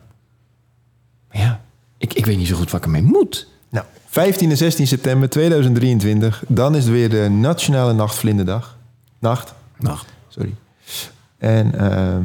Maar 1.28 1.42
ja, 1.42 1.64
ik, 1.98 2.14
ik 2.14 2.26
weet 2.26 2.36
niet 2.36 2.46
zo 2.46 2.56
goed 2.56 2.70
wat 2.70 2.80
ik 2.80 2.86
ermee 2.86 3.02
moet. 3.02 3.48
Nou, 3.68 3.86
15 4.06 4.50
en 4.50 4.56
16 4.56 4.86
september 4.86 5.28
2023. 5.28 6.44
Dan 6.48 6.76
is 6.76 6.84
het 6.84 6.92
weer 6.92 7.10
de 7.10 7.28
Nationale 7.30 7.92
Nachtvlinderdag. 7.92 8.78
Nacht. 9.18 9.54
Nacht. 9.78 10.06
Sorry. 10.28 10.54
En 11.38 11.78
ehm, 11.78 12.24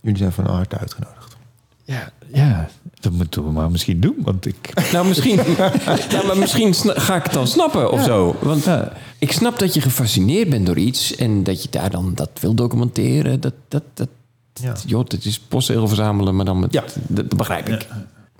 jullie 0.00 0.18
zijn 0.18 0.32
van 0.32 0.46
harte 0.46 0.78
uitgenodigd. 0.78 1.36
Ja, 1.84 2.12
ja, 2.34 2.68
dat 3.00 3.12
moeten 3.12 3.44
we 3.44 3.50
maar 3.50 3.70
misschien 3.70 4.00
doen. 4.00 4.14
Want 4.18 4.46
ik... 4.46 4.90
Nou, 4.92 5.06
misschien, 5.06 5.36
ja, 6.10 6.22
maar 6.26 6.36
misschien 6.38 6.74
ga 6.74 7.16
ik 7.16 7.22
het 7.22 7.32
dan 7.32 7.46
snappen 7.46 7.92
of 7.92 8.02
zo. 8.04 8.36
Want 8.40 8.64
Ja. 8.64 8.92
ik 9.18 9.32
snap 9.32 9.58
dat 9.58 9.74
je 9.74 9.80
gefascineerd 9.80 10.48
bent 10.48 10.66
door 10.66 10.78
iets... 10.78 11.14
en 11.16 11.42
dat 11.42 11.62
je 11.62 11.68
daar 11.70 11.90
dan 11.90 12.12
dat 12.14 12.30
wil 12.40 12.54
documenteren. 12.54 13.40
Dat, 13.40 13.54
dat, 13.68 13.82
dat, 13.94 14.08
Ja. 14.52 14.74
joh, 14.86 15.04
het 15.08 15.24
is 15.24 15.38
postzegel 15.38 15.86
verzamelen, 15.88 16.36
maar 16.36 16.44
dan 16.44 16.58
met... 16.60 16.72
Ja. 16.72 16.84
Dat, 17.08 17.28
dat 17.28 17.36
begrijp 17.38 17.68
ik. 17.68 17.86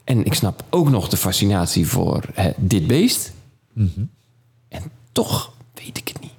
En 0.04 0.24
ik 0.24 0.34
snap 0.34 0.64
ook 0.70 0.90
nog 0.90 1.08
de 1.08 1.16
fascinatie 1.16 1.86
voor 1.86 2.22
hè, 2.34 2.50
dit 2.56 2.86
beest. 2.86 3.32
En 4.68 4.82
toch 5.12 5.52
weet 5.74 5.98
ik 5.98 6.08
het 6.08 6.20
niet. 6.20 6.30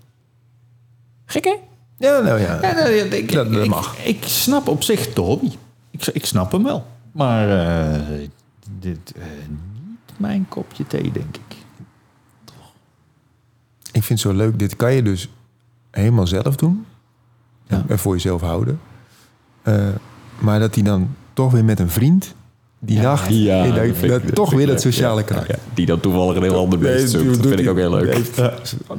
Gek, 1.25 1.43
hè? 1.43 1.55
Ja, 1.97 2.19
nou 2.19 2.39
ja. 2.39 2.59
Ja, 2.61 2.73
nou, 2.73 2.89
ik, 2.91 3.31
Dat- 3.31 3.53
dat 3.53 3.63
ik- 3.63 3.69
mag. 3.69 3.95
Ik, 4.03 4.23
snap 4.25 4.67
op 4.67 4.83
zich 4.83 5.13
de 5.13 5.21
hobby. 5.21 5.49
Ik, 5.91 6.05
ik 6.07 6.25
snap 6.25 6.51
hem 6.51 6.63
wel. 6.63 6.85
Maar 7.15 7.49
eh, 7.49 8.01
dit 8.79 9.13
eh, 9.15 9.23
niet 9.73 10.17
mijn 10.19 10.45
kopje 10.49 10.87
thee, 10.87 11.11
denk 11.11 11.35
ik. 11.35 11.55
Ik 13.91 14.03
vind 14.03 14.07
het 14.09 14.19
zo 14.19 14.33
leuk. 14.33 14.59
Dit 14.59 14.75
kan 14.75 14.93
je 14.93 15.01
dus 15.03 15.29
helemaal 15.91 16.27
zelf 16.27 16.55
doen. 16.55 16.85
Ja. 17.67 17.83
En 17.87 17.99
voor 17.99 18.13
jezelf 18.13 18.41
houden. 18.41 18.79
Eh, 19.61 19.87
maar 20.39 20.59
dat 20.59 20.75
hij 20.75 20.83
dan 20.83 21.15
toch 21.33 21.51
weer 21.51 21.65
met 21.65 21.79
een 21.79 21.89
vriend... 21.89 22.35
Die 22.79 22.99
nacht... 22.99 23.27
Ja, 23.33 23.65
eh, 23.65 23.99
dat, 24.01 24.09
dat 24.23 24.35
toch 24.35 24.51
weer 24.53 24.67
dat 24.67 24.81
sociale 24.81 25.19
Ja, 25.21 25.25
karakter. 25.25 25.59
die 25.73 25.85
dan 25.85 25.99
toevallig 25.99 26.35
een 26.35 26.41
heel 26.43 26.57
ander 26.57 26.79
beest 26.79 27.09
zoekt. 27.09 27.25
Dat 27.37 27.45
vind 27.47 27.59
ik 27.59 27.69
ook 27.69 27.77
heel 27.77 27.89
leuk. 27.89 28.13
heeft- 28.13 28.41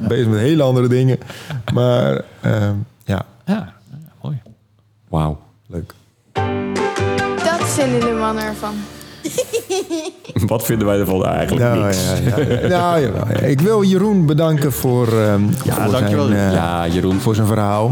bezig 0.07 0.27
met 0.27 0.39
hele 0.39 0.63
andere 0.63 0.87
dingen. 0.87 1.17
Maar 1.73 2.23
Ja, 3.05 3.25
ja, 3.45 3.73
mooi. 4.21 4.41
Wauw. 5.07 5.39
leuk. 5.67 5.93
Vinden 7.77 7.99
de 7.99 8.15
mannen 8.19 8.43
ervan. 8.43 8.73
Wat 10.47 10.63
vinden 10.65 10.87
wij 10.87 10.99
ervan 10.99 11.25
eigenlijk 11.25 11.63
Nou, 11.65 11.83
niks? 11.85 11.97
ja, 12.25 12.37
ja, 12.39 12.59
ja. 12.61 12.67
Nou, 12.67 13.01
jawel. 13.01 13.49
Ik 13.49 13.61
wil 13.61 13.83
Jeroen 13.83 14.25
bedanken 14.25 14.71
voor, 14.73 15.07
ehm, 15.07 15.41
voor, 15.49 15.91
dankjewel. 15.91 16.27
zijn, 16.27 16.47
eh, 16.49 16.53
Ja, 16.53 16.87
Jeroen. 16.87 17.19
voor 17.19 17.35
zijn 17.35 17.47
verhaal. 17.47 17.91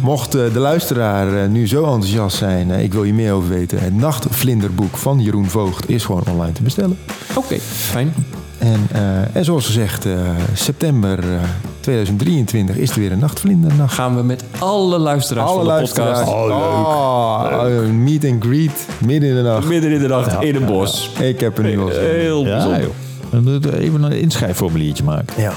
Mocht 0.00 0.34
eh, 0.34 0.42
de 0.52 0.58
luisteraar 0.58 1.42
eh, 1.42 1.48
nu 1.48 1.68
zo 1.68 1.84
enthousiast 1.84 2.36
zijn, 2.36 2.70
eh, 2.70 2.82
ik 2.82 2.92
wil 2.92 3.02
hier 3.02 3.14
meer 3.14 3.32
over 3.32 3.48
weten. 3.48 3.78
Het 3.78 3.94
Nachtvlinderboek 3.96 4.96
van 4.96 5.20
Jeroen 5.20 5.46
Voogd 5.50 5.88
is 5.88 6.04
gewoon 6.04 6.22
online 6.30 6.52
te 6.52 6.62
bestellen. 6.62 6.98
Oké, 7.34 7.58
fijn. 7.60 8.14
En, 8.58 8.86
eh, 8.92 9.36
en 9.36 9.44
zoals 9.44 9.66
gezegd, 9.66 10.06
eh, 10.06 10.12
september 10.54 11.18
eh, 11.18 11.40
2023 11.86 12.76
is 12.76 12.90
er 12.90 12.98
weer 13.00 13.12
een 13.12 13.18
Nachtvlindernacht. 13.18 13.94
Gaan 13.94 14.16
we 14.16 14.22
met 14.22 14.44
alle 14.58 14.98
luisteraars 14.98 15.48
Alle 15.48 15.56
van 15.56 15.66
de 15.66 15.72
luisteraars. 15.72 16.18
podcast... 16.18 16.30
Oh, 16.30 17.60
leuk. 17.62 17.88
een 17.88 18.04
meet 18.04 18.24
and 18.24 18.44
greet 18.44 18.86
midden 18.98 19.28
in 19.28 19.34
de 19.36 19.42
nacht. 19.42 19.66
Midden 19.66 19.90
in 19.90 20.00
de 20.00 20.08
nacht 20.08 20.42
in 20.42 20.54
een 20.54 20.64
bos. 20.64 21.10
Ik 21.18 21.40
heb 21.40 21.58
er 21.58 21.64
nu. 21.64 21.90
Heel 21.92 22.44
bijzonder. 22.44 23.74
even 23.74 24.02
een 24.02 24.12
inschrijfformuliertje 24.12 25.04
maken. 25.04 25.42
Ja. 25.42 25.52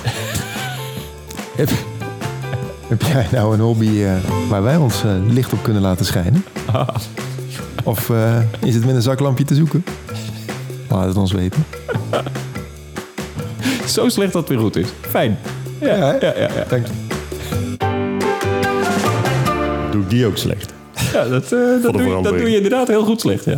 heb, 1.57 1.69
heb 2.87 3.01
jij 3.01 3.27
nou 3.31 3.53
een 3.53 3.59
hobby 3.59 4.03
eh, 4.03 4.11
waar 4.49 4.63
wij 4.63 4.75
ons 4.75 5.03
eh, 5.03 5.11
licht 5.27 5.53
op 5.53 5.63
kunnen 5.63 5.81
laten 5.81 6.05
schijnen? 6.05 6.43
Of 7.83 8.09
eh, 8.09 8.39
is 8.65 8.75
het 8.75 8.85
met 8.85 8.95
een 8.95 9.01
zaklampje 9.01 9.43
te 9.43 9.55
zoeken? 9.55 9.83
Laat 10.89 11.05
het 11.05 11.17
ons 11.17 11.31
weten. 11.31 11.65
Zo 13.87 14.09
slecht 14.09 14.33
dat 14.33 14.41
het 14.41 14.51
weer 14.51 14.59
goed 14.59 14.75
is. 14.75 14.87
Fijn. 15.01 15.37
Ja? 15.79 15.95
Ja, 15.95 16.17
ja, 16.19 16.33
ja. 16.35 16.65
Dank 16.67 16.85
je. 16.87 16.93
Doe 19.91 20.01
ik 20.01 20.09
die 20.09 20.25
ook 20.25 20.37
slecht? 20.37 20.73
ja 21.13 21.27
dat, 21.27 21.43
eh, 21.43 21.59
dat, 21.81 21.93
doe 21.93 22.03
je, 22.03 22.21
dat 22.21 22.37
doe 22.37 22.49
je 22.49 22.55
inderdaad 22.55 22.87
heel 22.87 23.03
goed 23.03 23.19
slecht. 23.21 23.45
Ja. 23.45 23.57